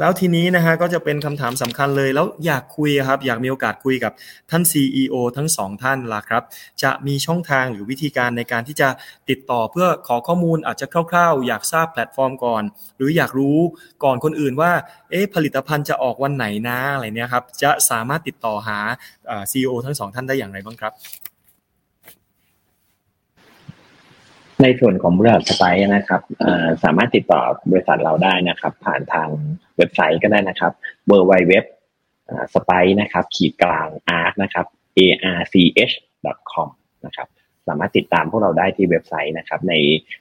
[0.00, 4.12] แล้วทีนี้นะฮะก็จะเป็นคำถามสำคัญเลย แล้วอยากคุยครับ อยากมีโอกาสคุยกับ
[4.50, 6.42] ท่าน CEO ทั้งสองท่านล่ะครับ
[6.82, 8.88] จะมีช่องทางหรือวิธีการในการที่จะ
[9.30, 12.62] ติดต่อเพื่อขอข้อมูลอาจจะคร่าวๆ อยากทราบแพลตฟอร์มก่อน
[12.96, 13.58] หรืออยากรู้
[14.04, 14.72] ก่อนคนอื่นว่า
[15.10, 18.78] เอ๊ะผลิตภัณฑ์จะออกวันไหนนะอะไรเนี้ยครับจะสามารถติดต่อหา
[19.50, 20.92] CEO ทั้งสองท่านได้อย่างไรบ้างครับ
[24.62, 26.22] ในส่วนของบริษัทสไปนะครับ
[26.84, 29.28] สามารถติดต่อบริษัทเราได้นะครับ ผ่านทาง
[29.76, 30.72] เว็บไซต์ก็ได้นะครับ
[31.10, 31.52] w w w
[32.54, 33.88] สไปนะครับ ขีดกลาง
[34.20, 35.00] art นะครับ a
[35.38, 35.54] r c
[35.90, 35.94] h
[36.52, 36.68] com
[37.06, 37.28] นะครับ
[37.68, 39.74] สามารถติดตามพวกเราได้ที่เว็บไซต์นะครับ ใน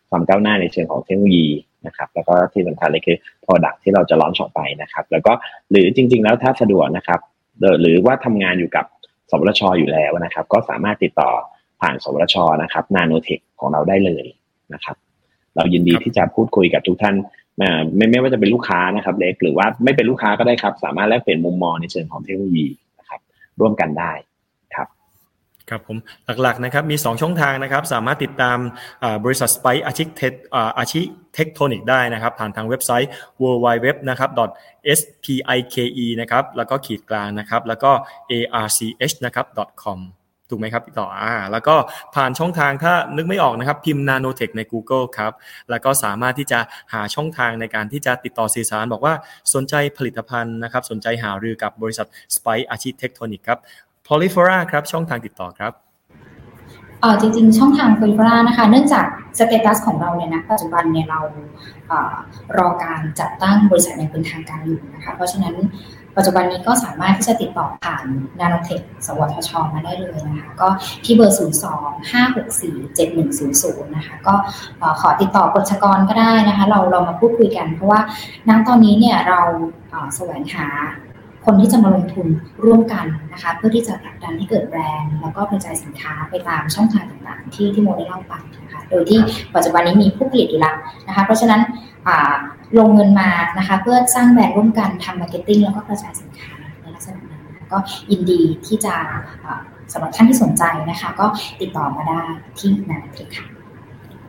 [0.10, 1.48] ความก้าวหน้าในเชิงของเทคโนโลยี
[1.86, 5.34] นะครับ แล้วก็ที่สำคัญเลยคือ Product ที่เราจะล้อนออกไปนะครับ แล้วก็
[5.72, 7.20] หรือจริง ๆ แล้วถ้าสะดวกนะครับ
[7.82, 8.86] หรือว่าทำงานอยู่กับ
[9.30, 11.32] สวทชอยู่แล้วนะครับ ก็สามารถติดต่อ
[11.82, 14.26] ผ่านสวทชนะครับนาโนเทคของเราได้เลย
[14.74, 14.96] นะครับ
[15.56, 17.16] เรายินดีที่จะพูดคุยกับทุกท่าน
[17.96, 22.68] ไม่ไม่ว่าจะเป็นลูกค้านะครับ เล็กหรือว่าไม่เป็นลูกค้าก็ได้ครับ สามารถแลกเปลี่ยนมุมมองในเชิงของเทคโนโลยี
[23.00, 23.20] นะครับ
[23.60, 24.12] ร่วมกันได้
[24.76, 24.88] ครับ
[25.70, 25.98] ครับผม
[26.42, 28.58] หลักๆนะครับมี 2 ช่องทางนะครับ สามารถติดตาม
[29.24, 30.22] บริษัทสไปอาชิเท
[30.78, 31.02] อาชิ
[31.34, 33.10] เทคโทนิกได้นะครับ ผ่านทางเว็บไซต์
[33.42, 34.30] w w w นะครับ
[35.02, 37.92] spike นะครับแล้วก็ขีดกลางนะครับ แล้วก็
[38.62, 39.46] arch นะครับ
[39.84, 40.00] com
[40.50, 41.76] ถูกไหมครับต่ออ่าแล้วก็
[42.16, 45.32] ผ่านช่องทางถ้านึกไม่ออกนะครับ พิมพ์ Nanotech ใน Google ครับ
[45.70, 46.60] แล้วก็สามารถที่จะ
[46.94, 49.14] หาช่องทางในการที่จะติดต่อสื่อสาร บอกว่า
[49.54, 53.60] สนใจผลิตภัณฑ์นะครับ สนใจหารือกับบริษัท Spice Architectonic ครับ
[54.08, 55.74] Polyfera ครับ ช่องทางติดต่อครับ
[57.02, 59.06] เออจริงๆ ช่องทาง Polyfera นะคะ เนื่องจาก
[59.40, 61.20] status ของเราเนี่ยนะปัจจุบันเนี่ยเรา
[62.58, 65.56] รอการจัดตั้งบริษัทอย่างเป็นทางการอยู่นะคะ เพราะฉะนั้น
[66.18, 68.04] ปัจจุบันนี้ก็สามารถที่จะติดต่อผ่าน
[68.40, 70.68] นาโนเทคสวทช มาได้เลยนะคะ ก็
[71.06, 74.34] ที่เบอร์ 0 2 5 6 4 7 1 0 0 นะคะ ก็
[75.02, 78.02] ขอติดต่อกชกรก็ได้นะคะ เราเรามาพูดคุยกัน เพราะว่า
[78.50, 79.42] ณตอนนี้เนี่ยเรา
[80.16, 80.68] แสวงหา
[81.46, 82.28] คนที่จะมาลงทุน
[82.66, 89.20] ร่วมกันนะคะเพื่อที่จะผลักดันให้เกิดแบรนด์ แล้วก็กระจายสินค้าไปตามช่องทางต่างๆ ที่ที่โมได้เล่าไปนะคะโดยที่
[89.56, 90.76] ปัจจุบันนี้มีผู้ผลิตอยู่แล้ว
[91.08, 91.62] นะคะเพราะฉะนั้น
[92.78, 97.78] ลงเงินมานะคะ เพื่อสร้างแบรนด์ร่วมกันทำ marketing แล้วก็กระจายสินค้าในลักษณะนั้นก็
[98.12, 98.96] ยินดีที่จะ
[99.94, 101.26] สำหรับท่านที่สนใจนะคะ ก็
[101.62, 102.22] ติดต่อมาได้
[102.60, 103.48] ที่นาเทคค่ะ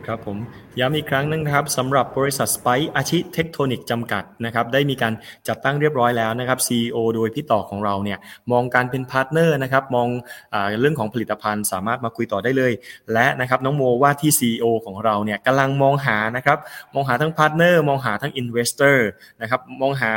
[0.05, 0.37] ครับผม
[0.77, 5.13] ย้ำอีกครั้งนึงครับสำหรับบริษัทสไปอาชิเทคโทนิกจำกัดนะครับได้มีการ
[5.47, 8.19] จัดตั้งเรียบร้อยแล้วนะครับ CEO โดยพี่ต่อของเราเนี่ย
[8.51, 12.73] มองการเป็น partner นะครับมองเรื่องของผลิตภัณฑ์สามารถมาคุยต่อได้เลย
[13.13, 16.57] และนะครับน้องโมว่าที่ CEO ของเราเนี่ยกำลังมองหานะครับ
[16.93, 19.07] มองหาทั้ง partner มองหาทั้ง investor
[19.41, 20.13] นะครับมองหา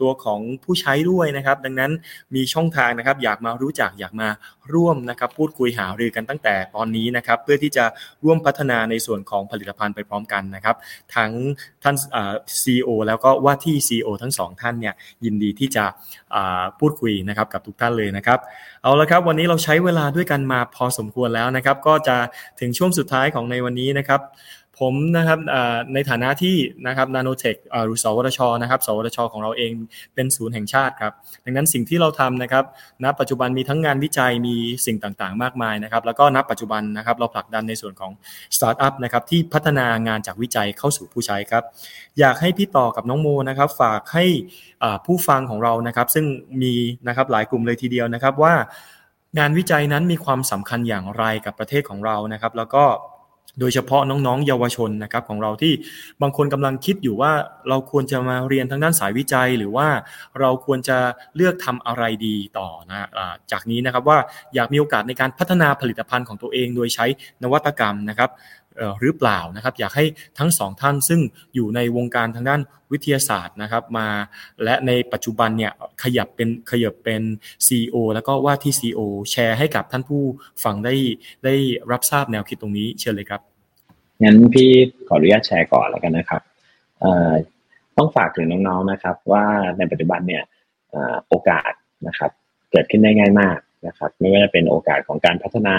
[0.00, 1.92] ตัวของผู้ใช้ด้วยนะครับดังนั้น
[2.34, 4.28] มีช่องทางนะครับอยากมารู้จักอยากมา
[4.74, 7.84] ร่วมนะครับพูดคุยหารือกันตั้งแต่ตอนนี้นะครับเพื่อที่จะ
[8.24, 10.76] ร่วมพัฒนาในส่วนของผลิตภัณฑ์ไปพร้อมกันนะครับ
[11.14, 11.30] ทั้ง
[11.82, 11.96] ท่าน
[12.62, 14.94] ซีอแล้วก็ว่าที่ CEO ทั้งสองท่านเนี่ย
[15.24, 15.84] ยินดีที่จะ
[16.78, 18.38] พูดคุยนะครับกับทุกท่านเลยนะครับ
[18.82, 22.16] เอาละครับ วันนี้เราใช้เวลาด้วยกันมาพอสมควรแล้วนะครับ ก็จะ
[22.60, 24.20] ถึงช่วงสุดท้ายของในวันนี้นะครับ
[24.80, 25.38] ผมนะครับ
[25.94, 26.56] ในฐานะที่
[26.86, 27.56] นะครับนาโนเทค
[27.86, 29.72] หรือสวทชนะครับ สวทช ของเราเอง
[30.14, 31.12] เป็นศูนย์แห่งชาติครับ
[31.44, 32.64] ดังนั้นสิ่งที่เราทำนะครับ
[33.04, 34.56] ณปัจจุบันมีทั้งงานวิจัยมี
[34.86, 38.12] สิ่งต่างๆ มากมายนะครับ แล้วก็ณปัจจุบันนะครับเราผลักดันในส่วนของ
[38.56, 41.64] สตาร์ทอัพนะครับที่พัฒนางานจากวิจัยเข้าสู่ผู้ใช้ครับ
[42.18, 44.24] อยากให้พี่ต่อกับน้องโมนะครับ ฝากให้
[45.06, 46.26] ผู้ฟังของเรานะครับ ซึ่ง
[46.62, 46.74] มี
[47.08, 48.54] นะครับหลายกลุ่มเลยทีเดียวนะครับว่า
[49.38, 52.84] งานวิจัยนั้นมีความสำคัญอย่างไรกับประเทศของเรานะครับ แล้วก็
[53.60, 55.72] โดยเฉพาะน้องๆ เยาวชนนะครับของเราที่
[56.22, 57.32] บางคนกำลังคิดอยู่ว่า
[57.68, 59.88] เราควรจะมาเรียนทางด้านสายวิจัย หรือว่า
[60.40, 60.98] เราควรจะ
[61.36, 63.08] เลือกทำอะไรดีต่อนะ
[63.52, 64.18] จากนี้นะครับว่า
[64.54, 67.06] อยากมีโอกาสในการพัฒนาผลิตภัณฑ์ของตัวเอง โดยใช้
[67.42, 68.30] นวัตกรรมนะครับ
[69.00, 70.04] หรือเปล่านะครับ อยากให้
[70.38, 71.20] ทั้งสองท่านซึ่ง
[71.54, 72.60] อยู่ในวงการทางด้าน
[72.92, 74.08] วิทยาศาสตร์นะครับมา
[74.64, 75.72] และในปัจจุบันเนี่ย
[76.02, 77.22] ขยับเป็นขยับเป็น
[77.66, 79.00] CEO แล้วก็ว่าที่ CEO
[79.30, 80.22] แชร์ให้กับท่านผู้
[80.64, 80.94] ฟังได้
[81.44, 81.54] ได้
[81.92, 83.40] รับทราบแนวคิดตรงนี้เชิญเลยครับ
[84.22, 84.70] งั้นพี่
[85.08, 86.42] ขออนุญาตแชร์ก่อนแล้วกันนะครับ
[87.96, 89.44] ต้องฝากถึงน้องๆนะครับ ว่า
[89.78, 90.42] ในปัจจุบันเนี่ย
[91.28, 91.72] โอกาส
[92.06, 92.30] นะครับ
[92.70, 95.76] เกิดขึ้นได้ง่ายมากนะครับ ไม่ว่าจะเป็นโอกาสของการพัฒนา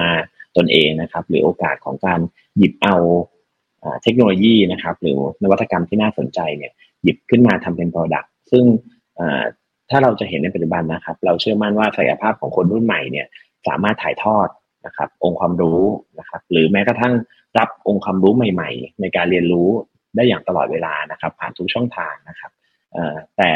[0.58, 2.20] ตนเองนะครับ หรือโอกาสของการ
[2.58, 2.96] หยิบเอา
[4.04, 6.72] เทคโนโลยีนะครับ หรือนวัตกรรมที่น่าสนใจเนี่ย
[7.04, 8.64] หยิบขึ้นมาทำเป็น Product ซึ่ง
[9.90, 13.28] ถ้าเราจะเห็นในปัจจุบันนะครับ เราเชื่อมั่นว่าศักยภาพของคนรุ่นใหม่เนี่ย
[13.68, 14.48] สามารถถ่ายทอด
[14.86, 15.82] นะครับ องค์ความรู้
[16.20, 17.14] นะครับ หรือแม้กระทั่ง
[17.58, 19.70] รับองค์ความรู้ใหม่ ๆ ในการเรียนรู้
[20.16, 22.52] ได้อย่างตลอดเวลานะครับ ผ่านทุกช่องทางนะครับ
[23.38, 23.52] แต่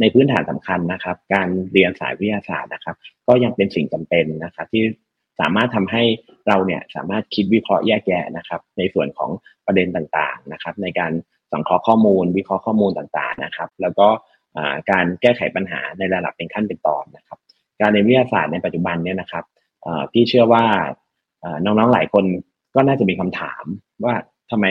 [0.00, 4.84] ในพื้นฐานสำคัญนะครับ การเรียนสายวิทยาศาสตร์นะครับ ก็ยังเป็นสิ่งจำเป็นนะครับ ที่
[5.40, 6.02] สามารถทำให้
[6.48, 9.30] เราเนี่ยสามารถคิดวิเคราะห์แยกแยะนะครับ ในส่วนของ
[9.66, 11.12] ประเด็นต่างๆนะครับ ในการ
[11.52, 14.08] สังเคราะห์ข้อมูล วิเคราะห์ข้อมูลต่างๆนะครับ แล้วก็
[14.90, 17.38] การแก้ไขปัญหาในระดับเป็นขั้นเป็นตอนนะครับ
[17.80, 19.44] การเรียนวิทยาศาสตร์ในปัจจุบันเนี่ยนะครับ
[20.12, 20.64] พี่เชื่อว่า
[21.64, 22.24] น้องๆหลายคน
[22.74, 23.64] ก็น่าจะมีคำถาม
[24.04, 24.14] ว่า
[24.50, 24.66] ทำไม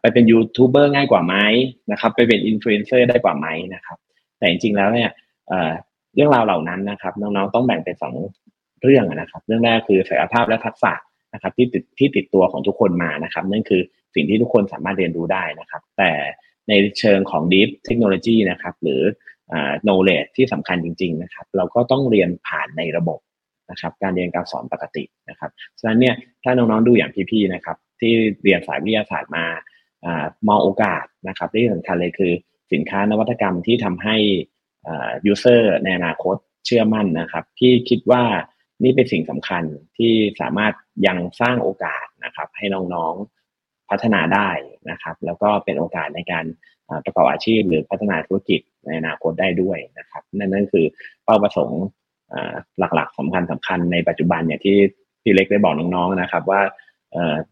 [0.00, 1.34] ไปเป็นยูทูบเบอร์ง่ายกว่าไหม
[1.92, 3.98] นะครับ ไปเป็นอินฟลูเอนเซอร์ได้กว่าไหมนะครับ
[4.38, 5.10] แต่จริงๆแล้วเนี่ย
[6.14, 8.14] เรื่องราวเหล่านั้นนะครับ น้องๆต้องแบ่งเป็นสอง
[8.84, 10.92] เรื่องนะครับ เรื่องแรกคือศักยภาพและทักษะ
[11.34, 13.82] นะครับที่ติดที่ติดตัวของทุกคนมานะครับ นั่นคือ
[14.14, 16.12] สิ่งที่ทุกคนสามารถเรียนรู้ได้นะครับ แต่
[16.68, 19.02] ในเชิงของ Deep Technology นะครับ หรือ
[19.84, 23.18] knowledge ที่สำคัญจริง ๆ นะครับ เราก็ต้องเรียนผ่านในระบบ
[23.70, 28.12] นะครับ การเรียนการสอนปกตินะครับฉะนั้นเนี่ยถ้าน้องๆดูอย่างพี่ๆนะครับ ที่
[28.42, 29.44] เรียนสายวิทยาศาสตร์มา
[30.48, 32.32] มองโอกาสนะครับที่สำคัญเลยคือ
[32.72, 34.16] สินค้านวัตกรรมที่ทำให้
[35.26, 38.24] ยูเซอร์ในอนาคตเชื่อมั่นนะครับที่คิดว่า
[38.82, 39.64] นี่เป็นสิ่งสำคัญ
[39.98, 40.72] ที่สามารถ
[41.06, 44.48] ยังสร้างโอกาสนะครับ ให้น้องๆพัฒนาได้
[44.90, 46.44] นะครับ แล้วก็เป็นโอกาสในการ
[47.04, 50.86] ประกอบอาชีพหรือพัฒนาธุรกิจในอนาคตได้ด้วยนะครับ นั่นนั่นคือ
[51.24, 51.82] เป้าประสงค์
[52.78, 54.76] หลักๆสำคัญสำคัญในปัจจุบันเนี่ยที่
[55.22, 56.60] พี่เล็กได้บอกน้องๆนะครับ ว่า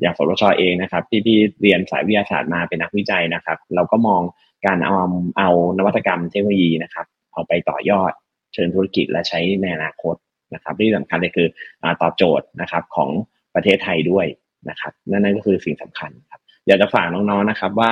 [0.00, 4.20] อย่างสรชเองนะครับที่พี่เรียนสายวิทยาศาสตร์มาเป็นนักวิจัยนะครับ เราก็มอง
[4.66, 4.94] การเอา
[5.38, 8.12] เอานวัตกรรมเทคโนโลยีนะครับเอาไปต่อยอด
[8.52, 10.14] เชิญธุรกิจและใช้ในอนาคต
[10.55, 11.48] นะครับที่สำคัญเลยคือ
[11.82, 13.11] อตอบโจทย์นะครับของ
[13.55, 14.26] ประเทศไทยด้วย
[14.68, 17.90] นะครับนั่นนั่นก็คือสิ่งสำคัญครับอยากจะฝากน้องๆนะครับว่า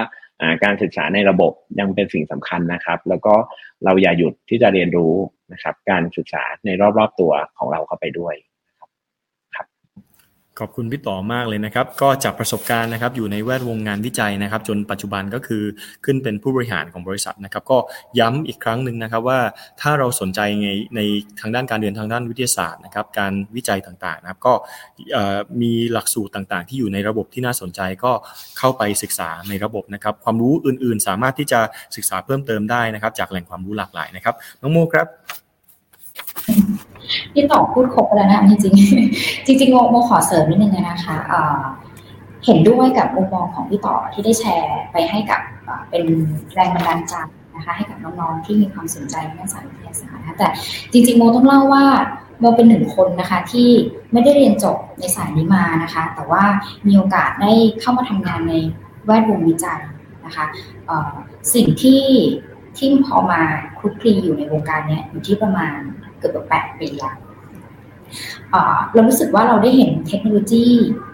[0.64, 3.34] การศึกษาในระบบยังเป็นสิ่งสำคัญนะครับ แล้วก็
[3.84, 5.14] เราอย่าหยุดที่จะเรียนรู้
[5.52, 8.34] นะครับ การศึกษาในรอบๆตัวของเราเข้าไปด้วย
[10.59, 15.62] ขอบคุณพี่ต่อมากเลยนะครับ ก็จากประสบการณ์นะครับอยู่ในแวดวงงานวิจัยนะครับ จนปัจจุบันก็คือ
[16.05, 17.78] ขึ้นเป็นผู้บริหารของบริษัทนะครับ ก็
[18.18, 19.40] ย้ำอีกครั้งหนึ่งนะครับว่า
[19.80, 21.01] ถ้าเราสนใจในใน
[21.40, 24.53] ทางด้านการเรียนทางด้านวิทยาศาสตร์นะครับ การวิจัยต่างๆนะครับก็
[25.61, 28.12] มีหลักสูตรต่างๆ ที่อยู่ในระบบที่น่าสนใจก็
[28.59, 31.61] เข้าไปศึกษาในระบบนะครับ ความรู้อื่นๆ สามารถที่จะ
[31.96, 35.09] ศึกษาเพิ่มเติมได้นะครับ จากแหล่งความรู้หลากหลายนะครับน้องโมครับ
[37.32, 38.64] พี่ต่อพูดครบแล้วนะจริงจ
[39.49, 41.16] ริงจริงโมขอเสริมนิดนึงนะคะ
[42.47, 45.41] เห็นด้วยกับมุมมองของพี่ต่อที่ได้แชร์ไปให้กับ
[45.91, 46.05] เป็น
[46.55, 47.14] แรงบันดาลใจ
[47.57, 50.49] นะคะให้กับน้องๆที่มีความสนใจในสายวิทยาศาสตร์นะแต่
[50.93, 51.84] จริงๆโมต้องเล่าว่า
[52.41, 53.68] โมเป็นหนึ่งคนนะคะที่
[54.12, 56.45] ไม่ได้เรียนจบในสายนี้มานะคะ แต่ว่า
[56.86, 58.55] มีโอกาสได้เข้ามาทำงานใน
[59.07, 59.80] แวดวงวิจัย
[60.24, 60.45] นะคะ
[61.55, 62.03] สิ่งที่
[62.76, 63.41] ที่พอมา
[63.78, 65.78] คลุกคลีอยู่ในวงการนี้อยู่ที่ประมาณ
[66.20, 67.16] เกือบแปดปีแล้ว
[68.94, 70.64] เรารู้สึกว่าเราได้เห็นเทคโนโลยี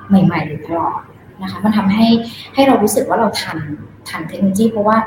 [0.09, 1.01] ใหม่ๆอยู่ตลอด
[1.43, 2.07] นะคะมันทำให้
[2.55, 3.59] ให้เรารู้สึกว่าเราทัน
[4.09, 4.99] ทันเทคโนโลยี เพราะว่า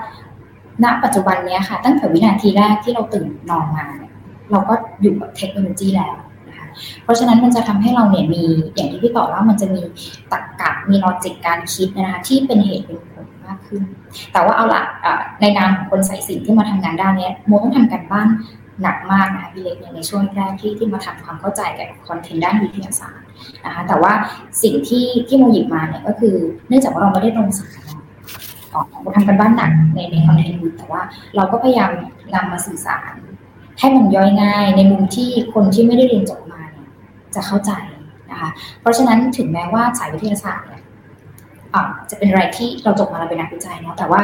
[0.83, 3.87] ณปัจจุบันนี้ค่ะ ตั้งแต่วินาทีแรกที่เราตื่นนอนมา
[4.51, 6.15] เราก็อยู่กับเทคโนโลยีแล้ว
[6.47, 6.67] นะคะ
[7.03, 8.43] เพราะฉะนั้นมันจะทำให้เราเนี่ยมี
[8.75, 9.81] อย่างที่พี่ต่อว่ามันจะมี
[10.31, 13.83] ตรรกกะมีลอจิกการคิดนะคะที่เป็นเหตุเป็นผลมากขึ้น
[14.33, 14.83] แต่ว่าเอาละ
[15.41, 18.27] ในนามของคนใส่สิ่งที่มาทำงานด้านนี้โมต้องทำกันบ้าน
[18.81, 23.25] หนักมากนะคะพี่เล็กในช่วงแรกที่ที่มาทำความเข้าใจกับคอนเทนต์ด้านวิทยาศาสตร์
[23.65, 24.13] นะคะแต่ว่า
[24.63, 26.35] สิ่งที่ที่โมหยิบมาเนี่ยก็คือ
[26.67, 27.73] เนื่องจากว่าเราไม่ได้ลงสาย
[28.73, 31.01] ออกทำกันบ้านหนักในในคอนเทนต์แต่ว่า
[31.35, 31.91] เราก็พยายาม
[32.35, 33.13] นำมาสื่อสาร
[33.79, 36.89] ให้มันย่อยง่าย ในมุมที่คนที่ไม่ได้เรียนจบมาเนี่ย
[37.35, 37.71] จะเข้าใจ
[38.31, 38.49] นะคะ
[38.81, 40.78] เพราะฉะนั้นถึงแม้ว่าสายวิทยาศาสตร์เนี่ย
[42.09, 44.21] จะเป็นอะไรที่เราจบมาเราเป็นนักวิจัยเนาะแต่ว่า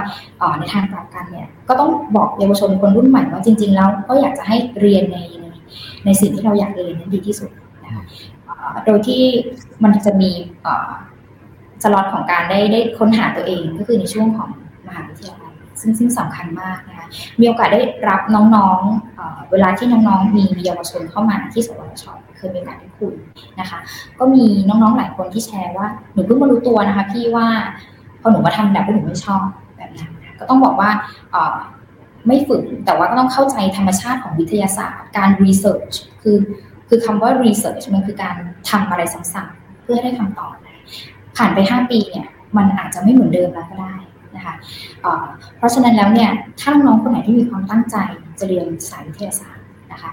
[0.60, 5.20] ในทางกลับกันเนี่ยก็ต้องบอกเยาวชนคนรุ่นใหม่ว่าจริง ๆ แล้วก็อยากจะให้เรียนใน
[6.06, 7.50] ในสิ่งที่เราอยากเรียนนั้นดีที่สุด
[7.86, 8.04] นะคะ
[8.86, 9.22] โดยที่
[9.84, 10.32] มันจะมี
[11.84, 14.50] สล็อตของการได้ได้ค้นหาตัวเองก็คือในช่วงของ
[14.88, 17.08] มหาวิทยาลัยซึ่งซึ่งสำคัญมากนะคะ
[17.39, 22.06] มีโอกาสได้รับน้องๆเวลาที่น้องๆมีเยาวชนเข้ามาที่สวทช
[22.38, 23.13] เคยมีโอกาสได้คุย
[23.59, 23.79] นะคะ
[24.19, 27.47] ก็มีน้องๆหลายคนที่แชร์ว่าหนูเพิ่งมารู้ตัวนะคะ พี่ว่า
[28.21, 29.45] พอหนูมาทำแบบที่หนูไม่ชอบ
[29.77, 30.89] แบบนั้นก็ต้องบอกว่า
[32.27, 36.38] ไม่ฝึกแต่ว่าก็ต้องเข้าใจธรรมชาติของวิทยาศาสตร์ การรีเสิร์ชคือ
[36.89, 38.36] คือคำว่ารีเสิร์ชมันคือการ
[38.69, 40.53] ทำอะไรซ้ำๆเพื่อให้ได้คำตอบ
[41.38, 42.27] ผ่านไปห้าปีเนี่ย
[42.57, 43.95] มันอาจจะไม่เหมือนเดิมแล้วก็ได้
[44.36, 44.55] นะคะ
[45.57, 46.31] เพราะฉะนั้นแล้วเนี่ย
[46.61, 47.97] ถ้าน้องคนไหนที่มีความตั้งใจ
[48.39, 50.11] จะเรียนสายวิทยาศาสตร์นะคะ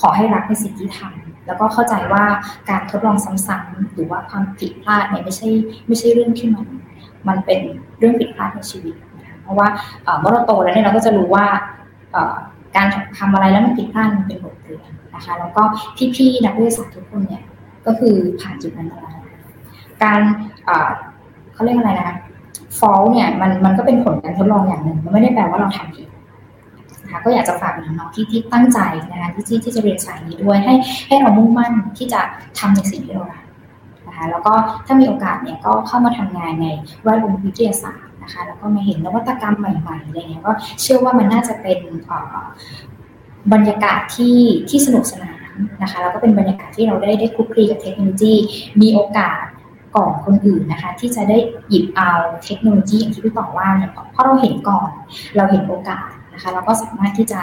[0.00, 2.24] ขอให้รักในสิ่งที่ทำแล้วก็เข้าใจว่า
[2.70, 5.48] การทดลองซ้ำๆหรือว่าความผิดพลาดเนี่ยไม่ใช่
[5.86, 6.66] ไม่ใช่เรื่องที่มัน
[7.28, 7.60] มันเป็น
[7.98, 9.68] เรื่องผิดพลาดในชีวิตนะเพราะว่า
[10.20, 11.46] เมื่อเราโตแล้วเนี่ยเราก็จะรู้ว่า
[12.76, 12.86] การ
[13.18, 15.62] ทำอะไรแล้วมันผิดพลาดมันเป็นบทเรียนนะคะแล้วก็
[16.16, 17.42] พี่ๆนักวิทยาศาสตร์ทุกคนเนี่ย
[17.86, 19.22] ก็คือผ่านจุดนั้นมาแล้ว
[20.02, 20.20] การ
[21.52, 22.16] เขาเรียกอะไรนะคะ
[22.78, 26.08] ฟอลเนี่ยมันมันก็เป็นผลการทดลองอย่างหนึ่ง มันไม่ได้แปลว่าเราทำผิด
[27.10, 28.78] นะคะก็อยากจะฝากน้องๆที่ที่ตั้งใจ
[29.10, 30.74] นะคะที่ที่จะเรียนสายนี้ด้วยให้
[31.08, 32.20] ให้เรามุ่งมั่นที่จะ
[32.58, 33.44] ทำในสิ่งที่เรารัก
[34.06, 34.52] นะคะแล้วก็
[34.86, 36.66] ถ้ามีโอกาสเนี่ยก็เข้ามาทำงานใน
[37.02, 41.78] แวดวงวิทยาศาสตร์นะคะแล้วก็มาเห็นนวัตกรรมใหม่ๆอะไรเงี้ยก็เชื่อว่ามันน่าจะเป็น
[43.52, 44.38] บรรยากาศที่
[44.68, 45.40] ที่สนุกสนาน
[45.82, 48.34] นะคะแล้วก็เป็นบรรยากาศที่เราได้ได้คุกคีกับเทคโนโลยี
[48.80, 49.42] มีโอกาส
[49.96, 51.38] ก่อนคนอื่นนะคะ ที่จะได้
[51.68, 52.10] หยิบเอา
[52.44, 54.90] เทคโนโลยีอย่างที่พี่ต่อว่าเนี่ยเพราะเราเห็นก่อน
[55.36, 56.10] เราเห็นโอกาส
[56.40, 57.40] นะคะแล้วก็สามารถที่จะ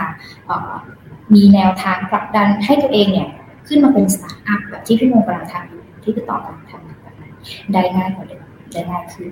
[1.36, 3.30] มีแนวทางผลักดันให้ตัวเองเนี่ย
[3.68, 7.32] ขึ้นมาเป็นสตาร์ทอัพแบบที่พี่โมกำลังทำอยู่ที่พี่ต่อกำลังทำแบบนั้น
[7.74, 8.44] ได้ง่ายกว่าเดิม
[8.74, 9.32] ได้ง่ายขึ้น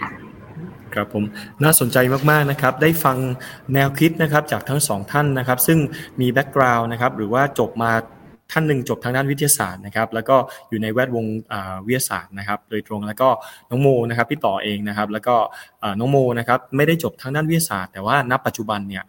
[0.00, 0.08] ค่ะ
[0.94, 1.24] ครับผม
[1.62, 1.98] น่าสนใจ
[2.30, 3.16] มากๆนะครับได้ฟัง
[3.74, 5.78] แนวคิดนะครับจากทั้งสองท่านนะครับ ซึ่ง
[6.20, 7.92] มี background นะครับหรือว่าจบมา
[8.52, 10.36] ท่านหนึ่งจบทางด้านวิทยาศาสตร์นะครับ แล้วก็
[10.68, 11.26] อยู่ในแวดวง
[11.86, 13.28] วิทยาศาสตร์นะครับ โดยตรงแล้วก็
[13.70, 15.36] น้องโมนะครับพี่ต่อเองนะครับ แล้วก็
[16.00, 19.04] น้องโมนะครับไม่ได้จบทางด้านวิทยาศาสตร์ แต่ว่าณปัจจุบันเนี่ย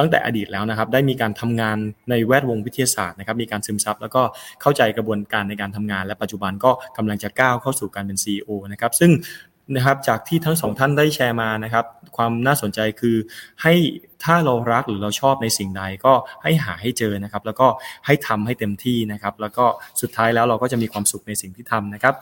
[0.00, 1.78] ตั้งแต่อดีตแล้วนะครับ ได้มีการทำงาน
[2.10, 4.22] ในแวดวงวิทยาศาสตร์นะครับ มีการซึมซับแล้วก็
[4.62, 9.10] เข้าใจกระบวนการในการทำงาน และปัจจุบันก็กำลังจะก้าวเข้าสู่การเป็น CEO นะครับ ซึ่ง
[9.76, 11.84] นะครับจากที่ทั้งสองท่านได้แชร์มานะครับ
[12.16, 13.16] ความน่าสนใจคือ
[13.62, 13.74] ให้
[14.24, 16.12] ถ้าเรารักหรือเราชอบในสิ่งใดก็
[16.42, 17.66] ให้หาให้เจอนะครับ แล้วก็
[18.06, 19.64] ให้ทำให้เต็มที่นะครับ แล้วก็
[20.00, 22.14] สุดท้ายแล้วเราก็จะมีความสุขในสิ่งที่ทำนะครับ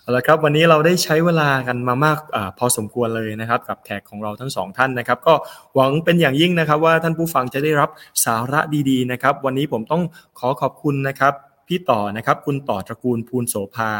[0.00, 5.34] เอาละครับวันนี้เราได้ใช้เวลากันมามากอพอสมควรเลยนะครับ กับแขกของเราทั้งสองท่านนะครับ ก็
[5.74, 7.90] หวังเป็นอย่างยิ่งนะครับ ว่าท่านผู้ฟังจะได้รับ
[8.24, 10.02] สาระดีๆนะครับ วันนี้ผมต้อง
[10.38, 11.34] ขอขอบคุณนะครับ
[11.68, 13.90] พี่ต่อนะครับ คุณต่อตระกูลภูลโสภา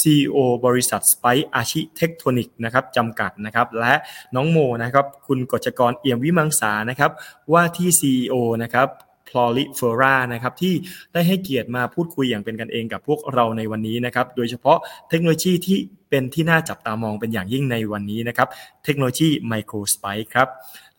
[0.00, 0.36] CEO
[0.66, 3.94] บริษัทสไปอาชิเทคโทนิกนะครับจำกัดนะครับ และ
[4.34, 7.10] น้องโมนะครับ คุณกจกรเอี่ยมวิมังสานะครับ
[7.52, 8.88] ว่าที่ CEO นะครับ
[9.28, 10.74] พลอริเฟอร่านะครับที่
[11.12, 15.78] ได้ให้เกียรติมาพูดคุยอย่างเป็นกันเองกับพวกเราในวันนี้นะครับ โดยเฉพาะเทคโนโลยีที่
[16.10, 18.48] เป็นที่น่าจับตามองเป็นอย่างยิ่งในวันนี้นะครับ
[18.84, 20.48] เทคโนโลยีไมโครสไปครับ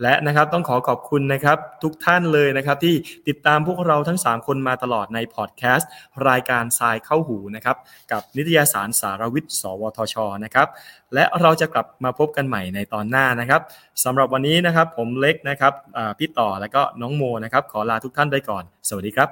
[0.02, 2.96] และนะครับต้องขอขอบคุณนะครับทุกท่านเลยนะครับที่
[3.28, 5.90] ติดตามพวกเราทั้ง 3 คนมาตลอดในพอดแคสต์
[6.28, 7.78] รายการทรายเข้าหูนะครับ
[8.12, 10.68] กับนิตยสารสารวิทย์สวทชนะครับ
[11.14, 13.62] และเราจะกลับมาพบกันใหม่ในตอนหน้านะครับ
[14.04, 15.74] สำหรับวันนี้นะครับผมเล็กนะครับ
[16.18, 19.30] พี่ต่อและก็น้องโมนะครับขอลาทุกท่านไปก่อน สวัสดีครับ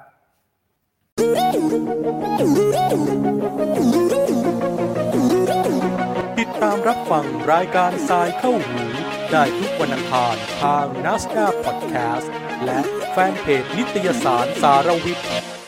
[2.39, 2.45] ติ
[3.17, 3.18] ด
[6.63, 8.83] ตามรับฟังรายการทรายเข้าหู
[9.31, 12.33] ได้ทุกวันอังคารทางนัสดาพอดแคสต์
[12.65, 12.79] และ
[13.11, 15.58] แฟนเพจนิตยสารสารวิทย์